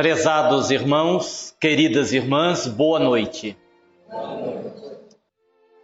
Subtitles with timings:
[0.00, 3.54] Prezados irmãos, queridas irmãs, boa noite.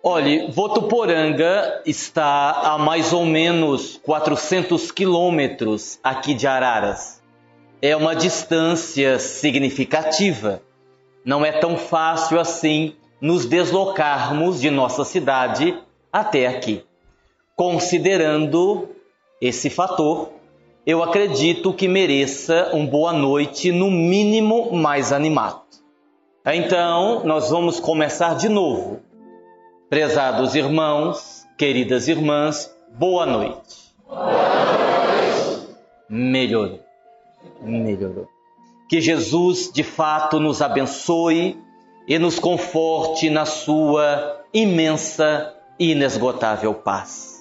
[0.03, 7.23] Olhe, Votuporanga está a mais ou menos 400 quilômetros aqui de Araras.
[7.83, 10.63] É uma distância significativa.
[11.23, 15.79] Não é tão fácil assim nos deslocarmos de nossa cidade
[16.11, 16.83] até aqui.
[17.55, 18.89] Considerando
[19.43, 20.31] esse fator,
[20.87, 25.63] eu acredito que mereça um boa noite, no mínimo mais animado.
[26.47, 29.01] Então, nós vamos começar de novo.
[29.91, 33.93] Prezados irmãos, queridas irmãs, boa noite.
[34.07, 35.77] Boa noite.
[36.09, 36.81] Melhorou.
[37.61, 38.29] Melhorou.
[38.89, 41.61] Que Jesus de fato nos abençoe
[42.07, 47.36] e nos conforte na sua imensa e inesgotável paz.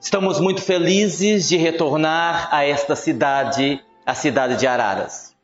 [0.00, 5.34] Estamos muito felizes de retornar a esta cidade, a cidade de Araras.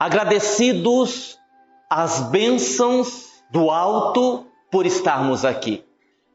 [0.00, 1.38] Agradecidos
[1.90, 5.84] às bênçãos do alto por estarmos aqui.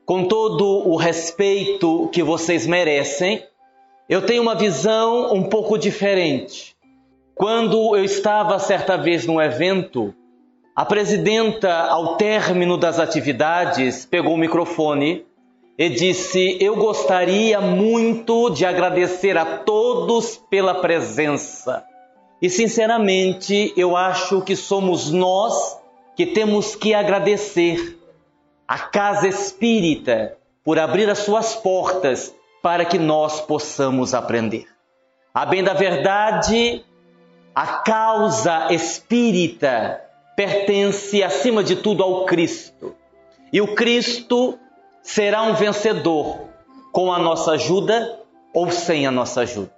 [0.05, 3.43] Com todo o respeito que vocês merecem,
[4.07, 6.75] eu tenho uma visão um pouco diferente.
[7.33, 10.13] Quando eu estava certa vez num evento,
[10.75, 15.25] a presidenta, ao término das atividades, pegou o microfone
[15.77, 21.85] e disse: Eu gostaria muito de agradecer a todos pela presença.
[22.41, 25.79] E sinceramente, eu acho que somos nós
[26.15, 27.97] que temos que agradecer
[28.67, 34.65] a Casa Espírita por abrir as suas portas para que nós possamos aprender.
[35.33, 36.83] A bem da verdade,
[37.55, 40.01] a causa espírita
[40.35, 42.95] pertence acima de tudo ao Cristo.
[43.53, 44.59] E o Cristo
[45.07, 46.49] será um vencedor
[46.91, 48.19] com a nossa ajuda
[48.53, 49.71] ou sem a nossa ajuda.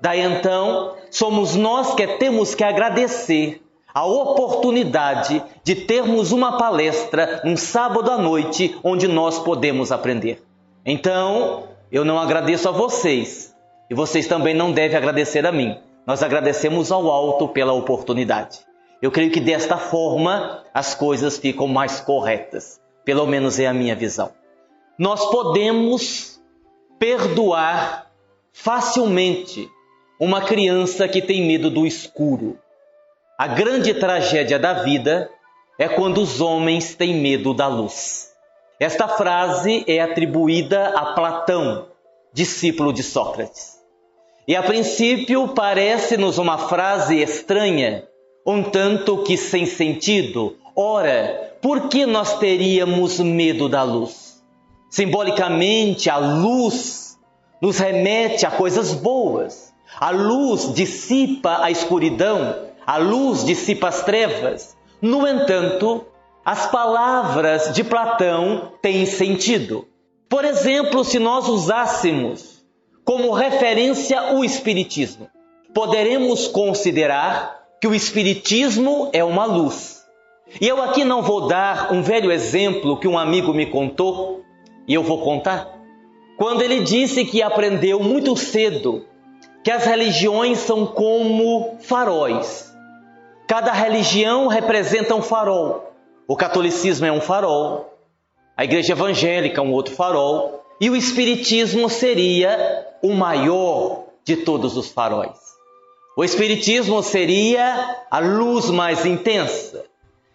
[0.00, 7.58] Daí então, somos nós que temos que agradecer a oportunidade de termos uma palestra um
[7.58, 10.42] sábado à noite onde nós podemos aprender.
[10.84, 13.54] Então, eu não agradeço a vocês
[13.90, 15.76] e vocês também não devem agradecer a mim.
[16.06, 18.60] Nós agradecemos ao alto pela oportunidade.
[19.02, 22.80] Eu creio que desta forma as coisas ficam mais corretas.
[23.04, 24.39] Pelo menos é a minha visão
[25.00, 26.38] nós podemos
[26.98, 28.12] perdoar
[28.52, 29.66] facilmente
[30.20, 32.58] uma criança que tem medo do escuro.
[33.38, 35.30] A grande tragédia da vida
[35.78, 38.30] é quando os homens têm medo da luz.
[38.78, 41.88] Esta frase é atribuída a Platão,
[42.30, 43.78] discípulo de Sócrates.
[44.46, 48.06] E a princípio parece-nos uma frase estranha,
[48.46, 50.58] um tanto que sem sentido.
[50.76, 54.29] Ora, por que nós teríamos medo da luz?
[54.90, 57.16] Simbolicamente, a luz
[57.62, 59.72] nos remete a coisas boas.
[59.98, 64.76] A luz dissipa a escuridão, a luz dissipa as trevas.
[65.00, 66.04] No entanto,
[66.44, 69.86] as palavras de Platão têm sentido.
[70.28, 72.64] Por exemplo, se nós usássemos
[73.04, 75.28] como referência o Espiritismo,
[75.72, 80.00] poderemos considerar que o Espiritismo é uma luz.
[80.60, 84.39] E eu aqui não vou dar um velho exemplo que um amigo me contou
[84.90, 85.68] e eu vou contar.
[86.36, 89.06] Quando ele disse que aprendeu muito cedo
[89.62, 92.74] que as religiões são como faróis.
[93.46, 95.92] Cada religião representa um farol.
[96.26, 97.96] O catolicismo é um farol,
[98.56, 104.76] a igreja evangélica é um outro farol, e o espiritismo seria o maior de todos
[104.76, 105.38] os faróis.
[106.16, 109.84] O espiritismo seria a luz mais intensa.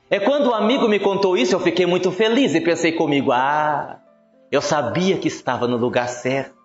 [0.09, 3.99] É quando o amigo me contou isso, eu fiquei muito feliz e pensei comigo: ah,
[4.55, 6.55] eu sabia que estava no lugar certo.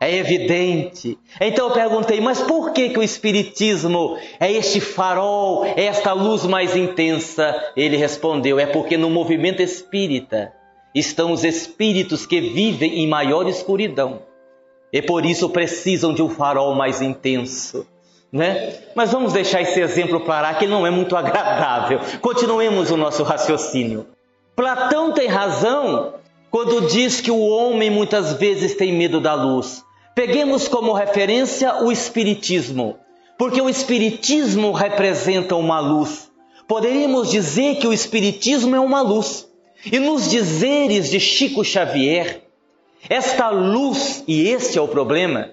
[0.00, 1.18] É evidente.
[1.40, 6.44] Então eu perguntei, mas por que, que o Espiritismo é este farol, é esta luz
[6.44, 7.54] mais intensa?
[7.76, 10.52] Ele respondeu, é porque no movimento espírita
[10.94, 14.22] estão os espíritos que vivem em maior escuridão.
[14.92, 17.84] E por isso precisam de um farol mais intenso.
[18.30, 18.74] Né?
[18.94, 21.98] Mas vamos deixar esse exemplo parar que não é muito agradável.
[22.20, 24.06] Continuemos o nosso raciocínio.
[24.54, 26.14] Platão tem razão
[26.50, 29.84] quando diz que o homem muitas vezes tem medo da luz.
[30.14, 32.96] Peguemos como referência o Espiritismo,
[33.36, 36.30] porque o Espiritismo representa uma luz.
[36.66, 39.48] Poderíamos dizer que o Espiritismo é uma luz.
[39.84, 42.42] E nos dizeres de Chico Xavier,
[43.08, 45.50] esta luz, e este é o problema,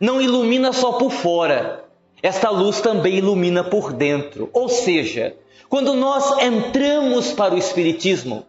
[0.00, 1.84] não ilumina só por fora,
[2.20, 4.50] esta luz também ilumina por dentro.
[4.52, 5.36] Ou seja,
[5.68, 8.44] quando nós entramos para o Espiritismo,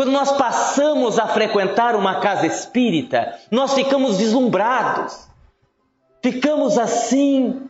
[0.00, 5.28] quando nós passamos a frequentar uma casa espírita, nós ficamos deslumbrados,
[6.22, 7.68] ficamos assim,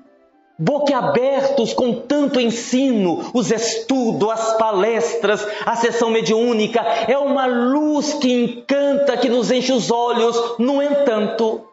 [0.56, 8.32] boquiabertos com tanto ensino, os estudos, as palestras, a sessão mediúnica, é uma luz que
[8.32, 10.54] encanta, que nos enche os olhos.
[10.56, 11.66] No entanto,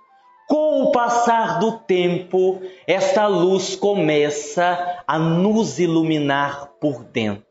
[0.48, 7.46] com o passar do tempo, esta luz começa a nos iluminar por dentro.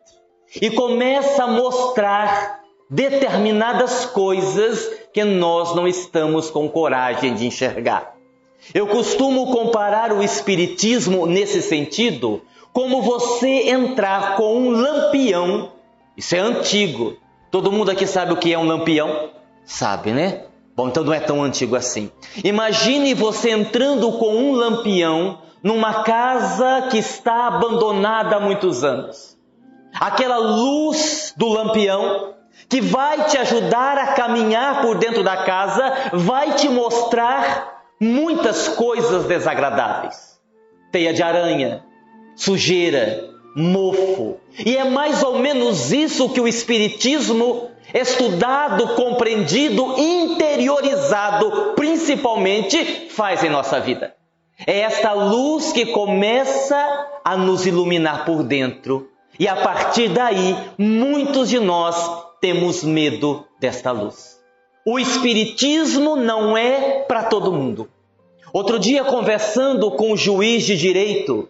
[0.60, 8.14] E começa a mostrar determinadas coisas que nós não estamos com coragem de enxergar.
[8.74, 12.42] Eu costumo comparar o Espiritismo nesse sentido
[12.72, 15.72] como você entrar com um lampião.
[16.16, 17.16] Isso é antigo.
[17.50, 19.30] Todo mundo aqui sabe o que é um lampião?
[19.64, 20.44] Sabe, né?
[20.76, 22.10] Bom, então não é tão antigo assim.
[22.44, 29.38] Imagine você entrando com um lampião numa casa que está abandonada há muitos anos.
[29.98, 32.35] Aquela luz do lampião
[32.68, 39.24] que vai te ajudar a caminhar por dentro da casa, vai te mostrar muitas coisas
[39.24, 40.40] desagradáveis.
[40.90, 41.84] Teia de aranha,
[42.34, 44.38] sujeira, mofo.
[44.64, 53.50] E é mais ou menos isso que o Espiritismo, estudado, compreendido, interiorizado, principalmente, faz em
[53.50, 54.14] nossa vida.
[54.66, 56.76] É esta luz que começa
[57.24, 59.10] a nos iluminar por dentro.
[59.38, 64.40] E a partir daí, muitos de nós temos medo desta luz.
[64.84, 67.88] O Espiritismo não é para todo mundo.
[68.52, 71.48] Outro dia, conversando com um juiz de direito,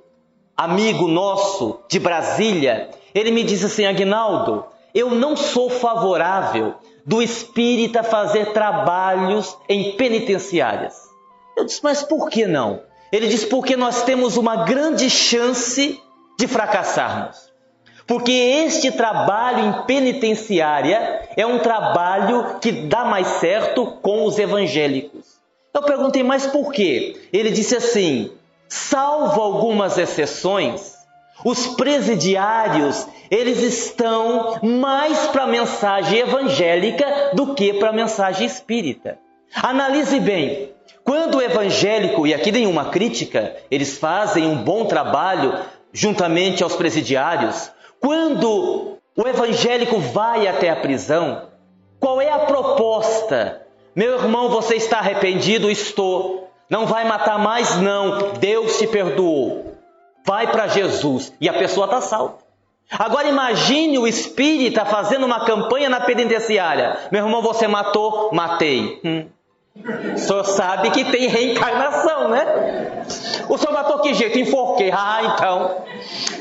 [0.56, 6.74] amigo nosso de Brasília, ele me disse assim: Agnaldo, eu não sou favorável
[7.04, 10.94] do espírita fazer trabalhos em penitenciárias.
[11.56, 12.82] Eu disse, mas por que não?
[13.12, 16.02] Ele disse, porque nós temos uma grande chance
[16.38, 17.52] de fracassarmos.
[18.06, 25.36] Porque este trabalho em penitenciária é um trabalho que dá mais certo com os evangélicos.
[25.74, 27.16] Eu perguntei, mas por quê?
[27.32, 28.30] Ele disse assim:
[28.68, 30.94] salvo algumas exceções,
[31.44, 39.18] os presidiários, eles estão mais para a mensagem evangélica do que para a mensagem espírita.
[39.54, 40.70] Analise bem,
[41.04, 45.58] quando o evangélico, e aqui nenhuma crítica, eles fazem um bom trabalho
[45.92, 47.70] juntamente aos presidiários,
[48.06, 51.48] quando o evangélico vai até a prisão,
[51.98, 53.66] qual é a proposta?
[53.96, 55.68] Meu irmão, você está arrependido?
[55.68, 56.48] Estou.
[56.70, 57.76] Não vai matar mais?
[57.78, 58.34] Não.
[58.34, 59.74] Deus te perdoou.
[60.24, 62.38] Vai para Jesus e a pessoa está salva.
[62.88, 67.08] Agora imagine o espírita fazendo uma campanha na penitenciária.
[67.10, 68.30] Meu irmão, você matou?
[68.32, 69.00] Matei.
[69.04, 69.26] Hum.
[70.16, 73.04] Senhor sabe que tem reencarnação, né?
[73.48, 74.38] O senhor matou que jeito?
[74.38, 74.90] Enforquei.
[74.90, 75.84] Ah, então.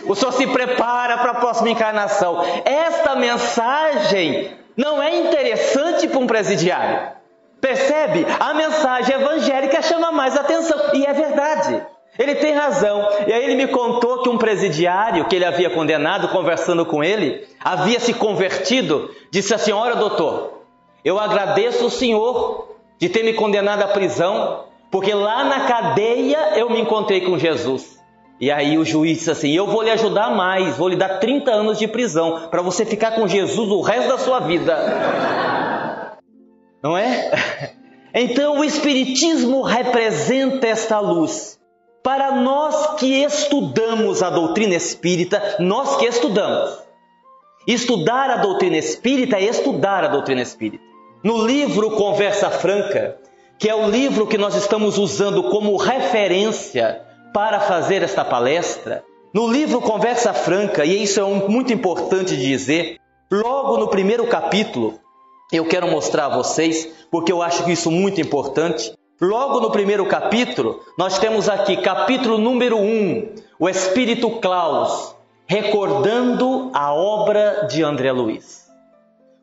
[0.08, 2.42] O senhor se prepara para a próxima encarnação.
[2.64, 7.14] Esta mensagem não é interessante para um presidiário.
[7.62, 8.26] Percebe?
[8.40, 10.78] A mensagem evangélica chama mais atenção.
[10.94, 11.86] E é verdade.
[12.18, 13.08] Ele tem razão.
[13.28, 17.46] E aí ele me contou que um presidiário que ele havia condenado, conversando com ele,
[17.64, 20.62] havia se convertido, disse assim: Olha, doutor,
[21.04, 26.70] eu agradeço o senhor de ter me condenado à prisão, porque lá na cadeia eu
[26.70, 27.96] me encontrei com Jesus.
[28.40, 31.52] E aí o juiz disse assim: Eu vou lhe ajudar mais, vou lhe dar 30
[31.52, 36.18] anos de prisão, para você ficar com Jesus o resto da sua vida.
[36.84, 37.32] Não é?
[38.18, 41.60] Então o Espiritismo representa esta luz.
[42.02, 46.80] Para nós que estudamos a doutrina espírita, nós que estudamos.
[47.68, 50.85] Estudar a doutrina espírita é estudar a doutrina espírita.
[51.26, 53.18] No livro Conversa Franca,
[53.58, 57.02] que é o livro que nós estamos usando como referência
[57.34, 59.04] para fazer esta palestra,
[59.34, 63.00] no livro Conversa Franca, e isso é um, muito importante de dizer,
[63.32, 65.00] logo no primeiro capítulo,
[65.52, 68.94] eu quero mostrar a vocês, porque eu acho que isso é muito importante.
[69.20, 75.16] Logo no primeiro capítulo, nós temos aqui capítulo número 1, o Espírito Claus,
[75.48, 78.65] recordando a obra de André Luiz.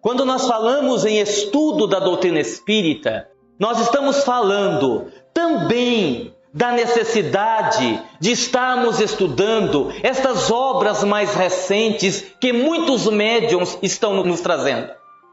[0.03, 8.33] Quando nós falamos em estudo da doutrina espírita, nós estamos falando também da necessidade de
[8.33, 14.91] estarmos estudando estas obras mais recentes que muitos médiums estão nos trazendo.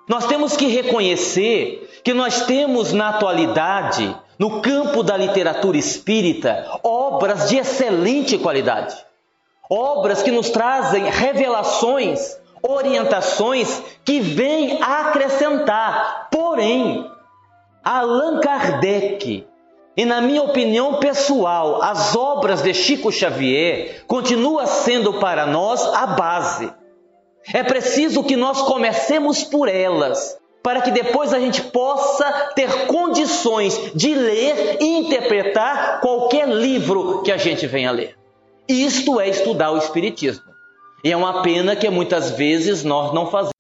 [0.08, 7.50] Nós temos que reconhecer que nós temos na atualidade, no campo da literatura espírita, obras
[7.50, 8.96] de excelente qualidade.
[9.68, 16.28] Obras que nos trazem revelações orientações que vêm acrescentar.
[16.32, 17.10] Porém,
[17.84, 19.48] Allan Kardec,
[19.96, 26.08] e na minha opinião pessoal, as obras de Chico Xavier continuam sendo para nós a
[26.08, 26.72] base.
[27.54, 33.92] É preciso que nós comecemos por elas, para que depois a gente possa ter condições
[33.96, 38.16] de ler e interpretar qualquer livro que a gente venha ler.
[38.68, 40.49] Isto é estudar o Espiritismo.
[41.04, 43.54] E é uma pena que muitas vezes nós não fazemos.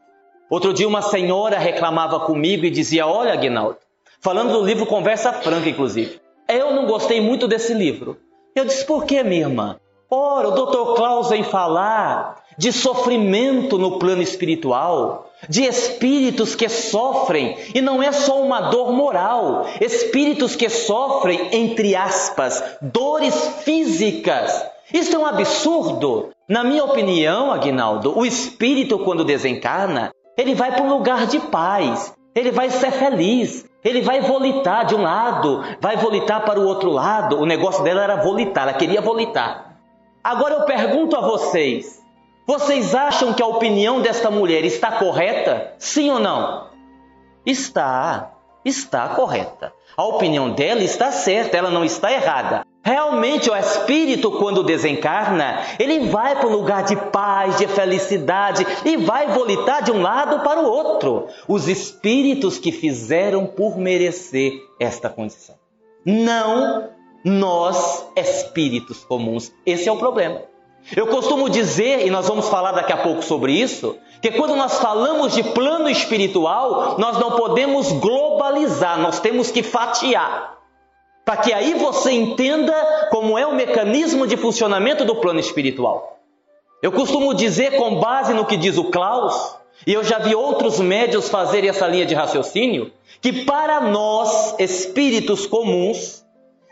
[0.50, 3.78] Outro dia uma senhora reclamava comigo e dizia: Olha, Aguinaldo,
[4.20, 8.18] falando do livro Conversa Franca, inclusive, eu não gostei muito desse livro.
[8.56, 9.80] Eu disse: Por que, minha irmã?
[10.10, 10.96] Ora, o Dr.
[10.96, 18.12] Klaus vem falar de sofrimento no plano espiritual, de espíritos que sofrem, e não é
[18.12, 24.69] só uma dor moral, espíritos que sofrem, entre aspas, dores físicas.
[24.94, 26.30] Isso é um absurdo.
[26.48, 32.14] Na minha opinião, Aguinaldo, o espírito, quando desencarna, ele vai para um lugar de paz,
[32.34, 36.90] ele vai ser feliz, ele vai volitar de um lado, vai volitar para o outro
[36.90, 37.40] lado.
[37.40, 39.78] O negócio dela era volitar, ela queria volitar.
[40.24, 42.02] Agora eu pergunto a vocês:
[42.48, 45.74] vocês acham que a opinião desta mulher está correta?
[45.78, 46.68] Sim ou não?
[47.46, 48.32] Está,
[48.66, 49.72] está correta.
[49.96, 52.66] A opinião dela está certa, ela não está errada.
[52.82, 58.96] Realmente, o espírito, quando desencarna, ele vai para um lugar de paz, de felicidade e
[58.96, 61.28] vai volitar de um lado para o outro.
[61.48, 65.56] Os espíritos que fizeram por merecer esta condição.
[66.06, 66.90] Não
[67.24, 69.52] nós, espíritos comuns.
[69.66, 70.42] Esse é o problema.
[70.96, 74.80] Eu costumo dizer, e nós vamos falar daqui a pouco sobre isso, que quando nós
[74.80, 80.59] falamos de plano espiritual, nós não podemos globalizar, nós temos que fatiar.
[81.30, 82.74] Para que aí você entenda
[83.12, 86.18] como é o mecanismo de funcionamento do plano espiritual.
[86.82, 89.56] Eu costumo dizer, com base no que diz o Klaus,
[89.86, 95.46] e eu já vi outros médios fazerem essa linha de raciocínio, que para nós, espíritos
[95.46, 96.26] comuns,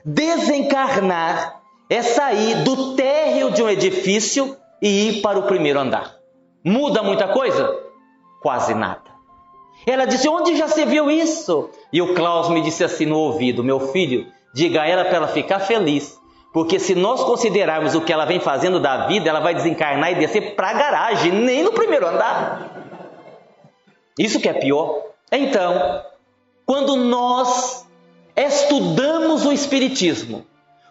[0.03, 6.15] desencarnar é sair do térreo de um edifício e ir para o primeiro andar.
[6.65, 7.77] Muda muita coisa?
[8.41, 9.03] Quase nada.
[9.85, 11.69] Ela disse: Onde já se viu isso?
[11.93, 15.27] E o Klaus me disse assim no ouvido: Meu filho, diga a ela para ela
[15.27, 16.19] ficar feliz.
[16.51, 20.15] Porque se nós considerarmos o que ela vem fazendo da vida, ela vai desencarnar e
[20.15, 22.71] descer para a garagem, nem no primeiro andar.
[24.17, 25.03] Isso que é pior.
[25.31, 26.01] Então,
[26.65, 27.85] quando nós
[28.35, 30.43] estudamos o Espiritismo,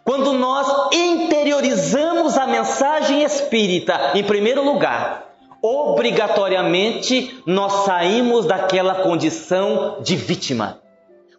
[0.05, 5.27] quando nós interiorizamos a mensagem espírita, em primeiro lugar,
[5.61, 10.86] obrigatoriamente nós saímos daquela condição de vítima.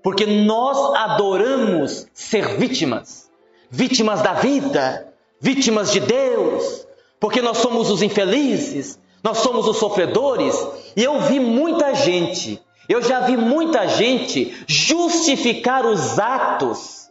[0.03, 3.29] Porque nós adoramos ser vítimas,
[3.69, 6.87] vítimas da vida, vítimas de Deus,
[7.19, 10.55] porque nós somos os infelizes, nós somos os sofredores.
[10.95, 17.09] E eu vi muita gente, eu já vi muita gente justificar os atos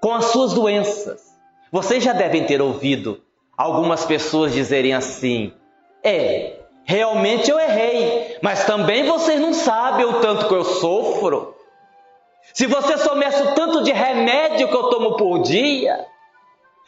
[0.00, 1.20] com as suas doenças.
[1.72, 3.20] Vocês já devem ter ouvido
[3.56, 5.52] algumas pessoas dizerem assim:
[6.02, 11.54] é, realmente eu errei, mas também vocês não sabem o tanto que eu sofro.
[12.52, 16.06] Se você soubesse o tanto de remédio que eu tomo por dia,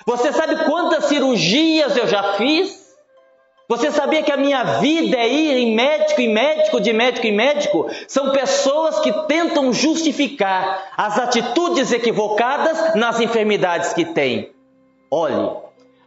[0.07, 2.83] você sabe quantas cirurgias eu já fiz?
[3.69, 7.33] Você sabia que a minha vida é ir em médico em médico, de médico em
[7.33, 7.87] médico?
[8.07, 14.51] São pessoas que tentam justificar as atitudes equivocadas nas enfermidades que têm.
[15.11, 15.51] Olhe,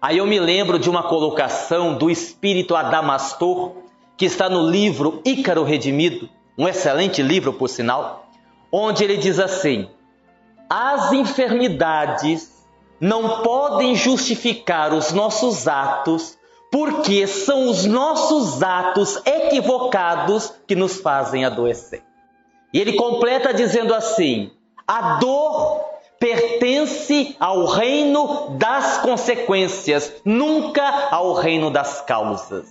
[0.02, 3.72] aí eu me lembro de uma colocação do espírito Adamastor,
[4.18, 8.25] que está no livro Ícaro Redimido, um excelente livro, por sinal,
[8.76, 9.90] onde ele diz assim:
[10.70, 12.54] as enfermidades
[13.00, 16.38] não podem justificar os nossos atos
[16.72, 22.04] porque são os nossos atos equivocados que nos fazem adoecer.
[22.74, 24.52] E ele completa dizendo assim:
[24.86, 25.86] a dor
[26.20, 32.68] pertence ao reino das consequências, nunca ao reino das causas.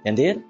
[0.00, 0.44] Entenderam?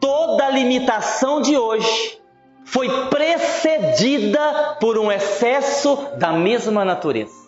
[0.00, 2.21] Toda limitação de hoje
[2.64, 7.42] foi precedida por um excesso da mesma natureza.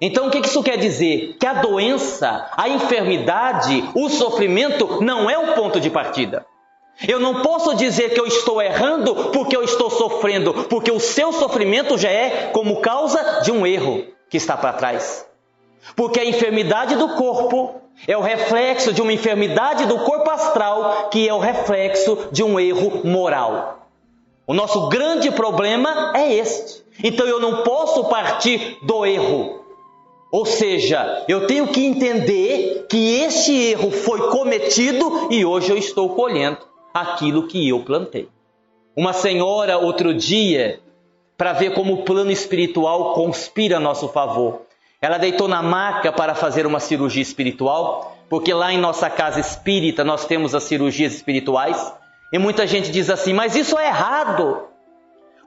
[0.00, 1.36] Então o que isso quer dizer?
[1.38, 6.46] Que a doença, a enfermidade, o sofrimento não é o ponto de partida.
[7.06, 11.32] Eu não posso dizer que eu estou errando porque eu estou sofrendo, porque o seu
[11.32, 15.26] sofrimento já é como causa de um erro que está para trás.
[15.94, 21.28] Porque a enfermidade do corpo é o reflexo de uma enfermidade do corpo astral, que
[21.28, 23.87] é o reflexo de um erro moral.
[24.48, 26.82] O nosso grande problema é este.
[27.04, 29.62] Então eu não posso partir do erro,
[30.32, 36.14] ou seja, eu tenho que entender que este erro foi cometido e hoje eu estou
[36.14, 36.58] colhendo
[36.92, 38.28] aquilo que eu plantei.
[38.96, 40.80] Uma senhora, outro dia,
[41.36, 44.62] para ver como o plano espiritual conspira a nosso favor,
[45.00, 50.02] ela deitou na maca para fazer uma cirurgia espiritual, porque lá em nossa casa espírita
[50.02, 51.92] nós temos as cirurgias espirituais,
[52.32, 54.68] e muita gente diz assim: mas isso é errado.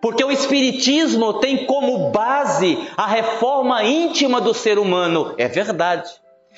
[0.02, 5.36] Porque o Espiritismo tem como base a reforma íntima do ser humano.
[5.38, 6.10] É verdade.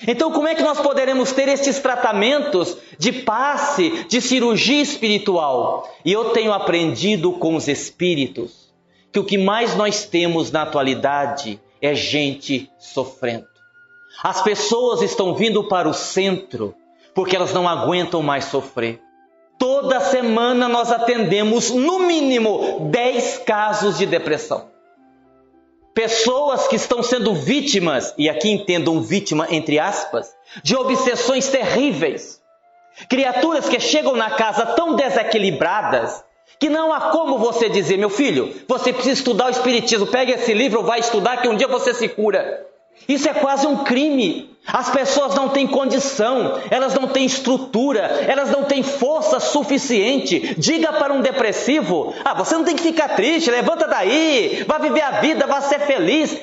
[0.08, 5.88] Então, como é que nós poderemos ter estes tratamentos de passe, de cirurgia espiritual?
[6.06, 8.74] E eu tenho aprendido com os espíritos
[9.12, 13.48] que o que mais nós temos na atualidade é gente sofrendo.
[14.24, 16.74] As pessoas estão vindo para o centro
[17.14, 19.00] porque elas não aguentam mais sofrer.
[19.58, 24.72] Toda semana nós atendemos no mínimo 10 casos de depressão.
[25.94, 30.34] Pessoas que estão sendo vítimas, e aqui entendam vítima entre aspas,
[30.64, 32.42] de obsessões terríveis.
[33.08, 36.24] Criaturas que chegam na casa tão desequilibradas
[36.60, 40.54] que não há como você dizer, meu filho, você precisa estudar o Espiritismo, pegue esse
[40.54, 42.66] livro, vai estudar que um dia você se cura.
[43.08, 44.53] Isso é quase um crime.
[44.66, 50.56] As pessoas não têm condição, elas não têm estrutura, elas não têm força suficiente.
[50.58, 55.02] Diga para um depressivo: ah, você não tem que ficar triste, levanta daí, vá viver
[55.02, 56.40] a vida, vá ser feliz,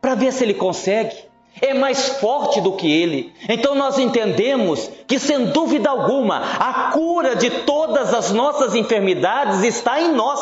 [0.00, 1.30] para ver se ele consegue.
[1.62, 3.32] É mais forte do que ele.
[3.48, 10.00] Então nós entendemos que, sem dúvida alguma, a cura de todas as nossas enfermidades está
[10.00, 10.40] em nós.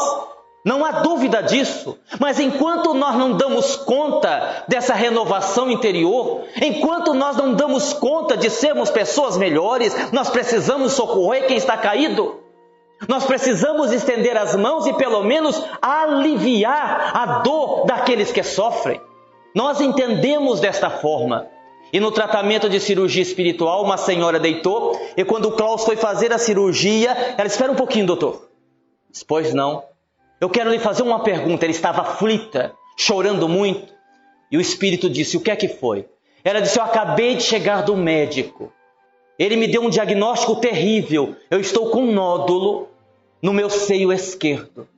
[0.65, 1.99] Não há dúvida disso.
[2.19, 8.51] Mas enquanto nós não damos conta dessa renovação interior, enquanto nós não damos conta de
[8.51, 12.41] sermos pessoas melhores, nós precisamos socorrer quem está caído.
[13.07, 19.01] Nós precisamos estender as mãos e pelo menos aliviar a dor daqueles que sofrem.
[19.55, 21.47] Nós entendemos desta forma.
[21.93, 26.33] E no tratamento de cirurgia espiritual, uma senhora deitou e quando o Klaus foi fazer
[26.33, 28.49] a cirurgia, ela espera um pouquinho, doutor.
[29.27, 29.83] Pois não,
[30.41, 31.65] eu quero lhe fazer uma pergunta.
[31.65, 33.93] Ele estava aflita, chorando muito.
[34.51, 36.07] E o espírito disse: O que é que foi?
[36.45, 38.73] Ela disse: Eu acabei de chegar do médico.
[39.39, 41.37] Ele me deu um diagnóstico terrível.
[41.51, 42.89] Eu estou com um nódulo
[43.43, 44.89] no meu seio esquerdo.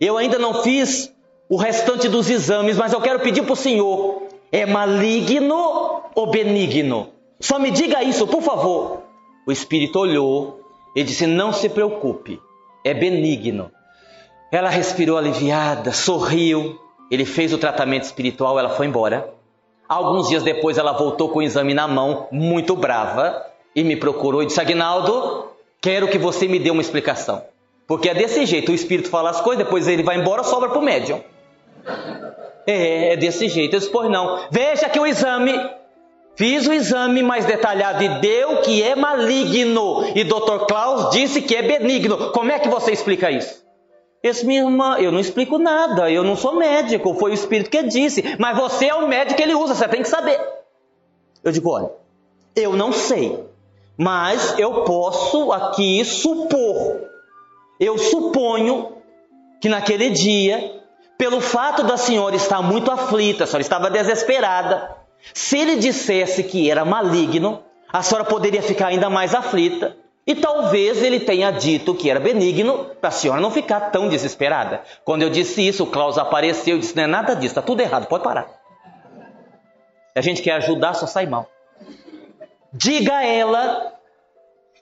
[0.00, 1.14] Eu ainda não fiz
[1.48, 7.10] o restante dos exames, mas eu quero pedir para o senhor: é maligno ou benigno?
[7.40, 9.02] Só me diga isso, por favor.
[9.46, 10.60] O espírito olhou
[10.94, 12.40] e disse: Não se preocupe,
[12.84, 13.70] é benigno.
[14.54, 16.78] Ela respirou aliviada, sorriu.
[17.10, 19.28] Ele fez o tratamento espiritual, ela foi embora.
[19.88, 24.44] Alguns dias depois, ela voltou com o exame na mão, muito brava, e me procurou
[24.44, 25.48] e disse: Agnaldo,
[25.80, 27.42] quero que você me dê uma explicação.
[27.84, 30.78] Porque é desse jeito: o espírito fala as coisas, depois ele vai embora, sobra para
[30.78, 31.20] o médium.
[32.64, 33.74] É, é desse jeito.
[33.74, 34.46] Eu disse: Pois não.
[34.52, 35.52] Veja que o exame
[36.36, 40.12] Fiz o exame mais detalhado e deu que é maligno.
[40.14, 40.66] E Dr.
[40.68, 42.30] Klaus disse que é benigno.
[42.30, 43.63] Como é que você explica isso?
[44.24, 47.82] Esse minha irmã, eu não explico nada, eu não sou médico, foi o Espírito que
[47.82, 50.40] disse, mas você é o médico que ele usa, você tem que saber.
[51.42, 51.90] Eu digo, olha,
[52.56, 53.38] eu não sei,
[53.98, 57.02] mas eu posso aqui supor.
[57.78, 58.96] Eu suponho
[59.60, 60.80] que naquele dia,
[61.18, 64.96] pelo fato da senhora estar muito aflita, a senhora estava desesperada,
[65.34, 69.94] se ele dissesse que era maligno, a senhora poderia ficar ainda mais aflita
[70.26, 74.82] e talvez ele tenha dito que era benigno para a senhora não ficar tão desesperada.
[75.04, 77.80] Quando eu disse isso, o Klaus apareceu e disse: Não é nada disso, está tudo
[77.80, 78.48] errado, pode parar.
[80.14, 81.48] A gente quer ajudar, só sai mal.
[82.72, 83.92] Diga a ela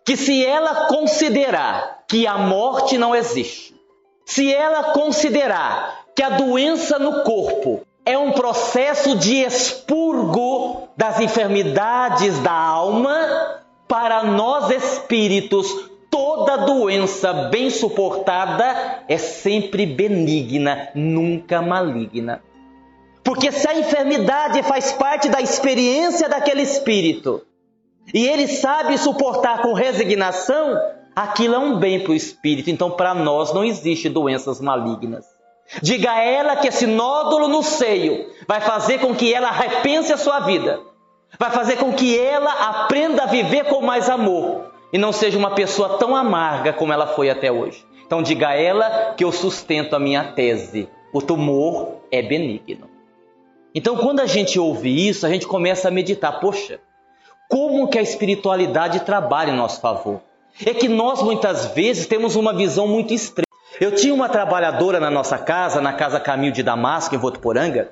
[0.05, 3.75] que se ela considerar que a morte não existe,
[4.25, 12.39] se ela considerar que a doença no corpo é um processo de expurgo das enfermidades
[12.41, 22.43] da alma, para nós espíritos, toda doença bem suportada é sempre benigna, nunca maligna.
[23.25, 27.43] Porque se a enfermidade faz parte da experiência daquele espírito
[28.13, 30.77] e ele sabe suportar com resignação,
[31.15, 32.69] aquilo é um bem para o espírito.
[32.69, 35.25] Então, para nós não existe doenças malignas.
[35.81, 40.19] Diga a ela que esse nódulo no seio vai fazer com que ela repense a
[40.19, 40.92] sua vida
[41.39, 45.51] vai fazer com que ela aprenda a viver com mais amor e não seja uma
[45.51, 47.85] pessoa tão amarga como ela foi até hoje.
[48.07, 50.89] Então diga a ela que eu sustento a minha tese.
[51.13, 52.89] O tumor é benigno.
[53.75, 56.79] Então quando a gente ouve isso, a gente começa a meditar, poxa,
[57.49, 60.21] como que a espiritualidade trabalha em nosso favor?
[60.65, 63.49] É que nós muitas vezes temos uma visão muito estreita.
[63.81, 67.91] Eu tinha uma trabalhadora na nossa casa, na casa Caminho de Damasco, em Votuporanga,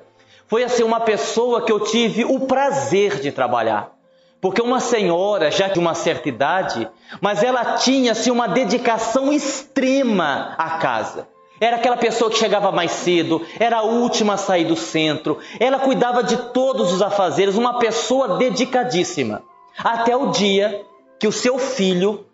[0.51, 3.93] foi assim uma pessoa que eu tive o prazer de trabalhar.
[4.41, 6.89] Porque uma senhora, já de uma certa idade,
[7.21, 11.25] mas ela tinha assim, uma dedicação extrema à casa.
[11.57, 15.79] Era aquela pessoa que chegava mais cedo, era a última a sair do centro, ela
[15.79, 19.43] cuidava de todos os afazeres, uma pessoa dedicadíssima.
[19.81, 20.85] Até o dia
[21.17, 22.25] que o seu filho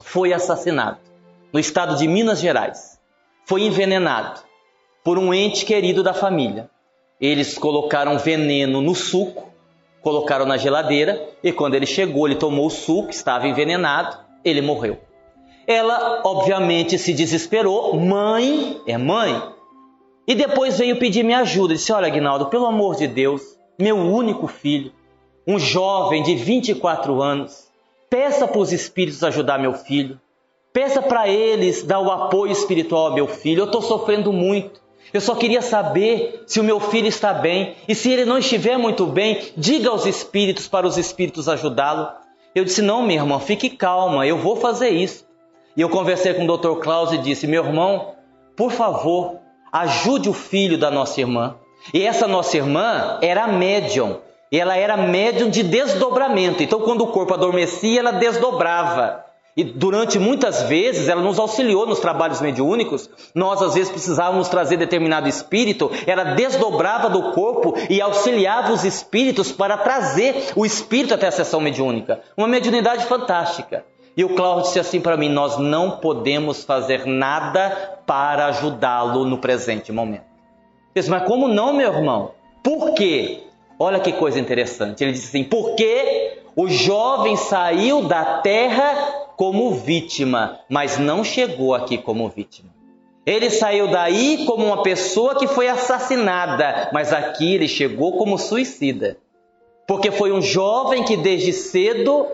[0.00, 0.98] foi assassinado,
[1.50, 3.00] no estado de Minas Gerais.
[3.46, 4.40] Foi envenenado
[5.02, 6.68] por um ente querido da família.
[7.20, 9.52] Eles colocaram veneno no suco,
[10.02, 14.98] colocaram na geladeira e quando ele chegou, ele tomou o suco, estava envenenado, ele morreu.
[15.66, 17.96] Ela, obviamente, se desesperou.
[17.96, 19.42] Mãe, é mãe.
[20.26, 21.74] E depois veio pedir minha ajuda.
[21.74, 23.42] Disse: Olha, Aguinaldo, pelo amor de Deus,
[23.78, 24.92] meu único filho,
[25.46, 27.68] um jovem de 24 anos,
[28.10, 30.20] peça para os espíritos ajudar meu filho.
[30.72, 33.60] Peça para eles dar o apoio espiritual ao meu filho.
[33.60, 34.82] Eu estou sofrendo muito.
[35.14, 37.76] Eu só queria saber se o meu filho está bem.
[37.86, 42.08] E se ele não estiver muito bem, diga aos espíritos para os espíritos ajudá-lo.
[42.52, 45.24] Eu disse: Não, minha irmã, fique calma, eu vou fazer isso.
[45.76, 46.80] E eu conversei com o Dr.
[46.80, 48.16] Klaus e disse: Meu irmão,
[48.56, 49.38] por favor,
[49.72, 51.54] ajude o filho da nossa irmã.
[51.92, 54.18] E essa nossa irmã era médium.
[54.50, 56.60] E ela era médium de desdobramento.
[56.60, 59.24] Então, quando o corpo adormecia, ela desdobrava.
[59.56, 63.08] E durante muitas vezes ela nos auxiliou nos trabalhos mediúnicos.
[63.34, 69.52] Nós às vezes precisávamos trazer determinado espírito, ela desdobrava do corpo e auxiliava os espíritos
[69.52, 72.20] para trazer o espírito até a sessão mediúnica.
[72.36, 73.84] Uma mediunidade fantástica.
[74.16, 79.38] E o Cláudio disse assim para mim: Nós não podemos fazer nada para ajudá-lo no
[79.38, 80.24] presente momento.
[80.94, 82.32] Eu disse, mas como não, meu irmão?
[82.62, 83.42] Por quê?
[83.78, 85.02] Olha que coisa interessante.
[85.02, 88.94] Ele disse assim: Porque o jovem saiu da terra
[89.36, 92.70] como vítima, mas não chegou aqui como vítima.
[93.26, 99.16] Ele saiu daí como uma pessoa que foi assassinada, mas aqui ele chegou como suicida.
[99.86, 102.26] Porque foi um jovem que desde cedo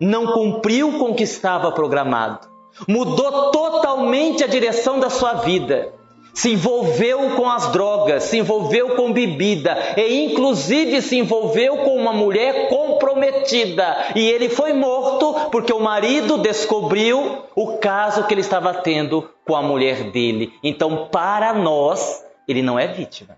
[0.00, 2.46] não cumpriu com o que estava programado,
[2.86, 5.92] mudou totalmente a direção da sua vida,
[6.38, 12.12] se envolveu com as drogas, se envolveu com bebida e inclusive se envolveu com uma
[12.12, 14.12] mulher comprometida.
[14.14, 19.56] E ele foi morto porque o marido descobriu o caso que ele estava tendo com
[19.56, 20.52] a mulher dele.
[20.62, 23.36] Então, para nós, ele não é vítima.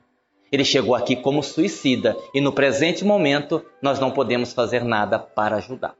[0.53, 5.57] Ele chegou aqui como suicida e no presente momento nós não podemos fazer nada para
[5.57, 5.95] ajudar.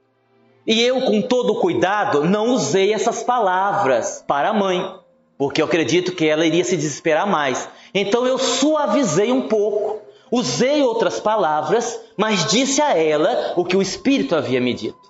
[0.67, 5.00] E eu, com todo cuidado, não usei essas palavras para a mãe,
[5.41, 7.67] porque eu acredito que ela iria se desesperar mais.
[7.95, 9.99] Então eu suavizei um pouco,
[10.31, 15.01] usei outras palavras, mas disse a ela o que o Espírito havia me dito.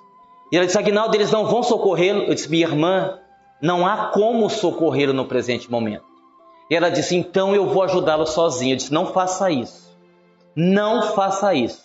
[0.49, 2.21] E ela disse: Aguinaldo, eles não vão socorrê-lo.
[2.21, 3.19] Eu disse: Minha irmã,
[3.61, 6.05] não há como socorrê-lo no presente momento.
[6.69, 8.71] E ela disse: Então eu vou ajudá-lo sozinha.
[8.71, 9.93] Eu disse: Não faça isso.
[10.55, 11.83] Não faça isso.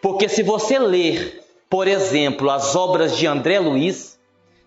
[0.00, 4.18] Porque se você ler por exemplo, as obras de André Luiz,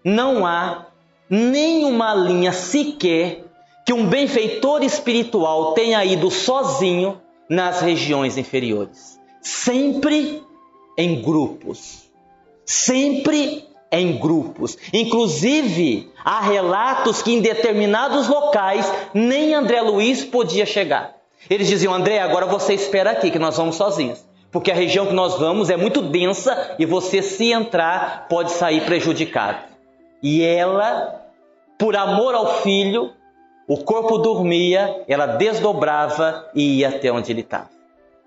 [0.04, 0.86] não há
[1.32, 3.46] nenhuma linha sequer
[3.86, 9.18] que um benfeitor espiritual tenha ido sozinho nas regiões inferiores.
[9.42, 10.44] Sempre
[10.98, 12.12] em grupos.
[12.66, 14.78] Sempre em grupos.
[14.94, 21.16] Inclusive, há relatos que em determinados locais nem André Luiz podia chegar.
[21.50, 25.14] Eles diziam: André, agora você espera aqui, que nós vamos sozinhos porque a região que
[25.14, 29.60] nós vamos é muito densa e você, se entrar, pode sair prejudicado.
[30.22, 31.21] E ela,
[31.82, 33.12] por amor ao filho,
[33.68, 37.72] o corpo dormia, ela desdobrava e ia até onde ele estava.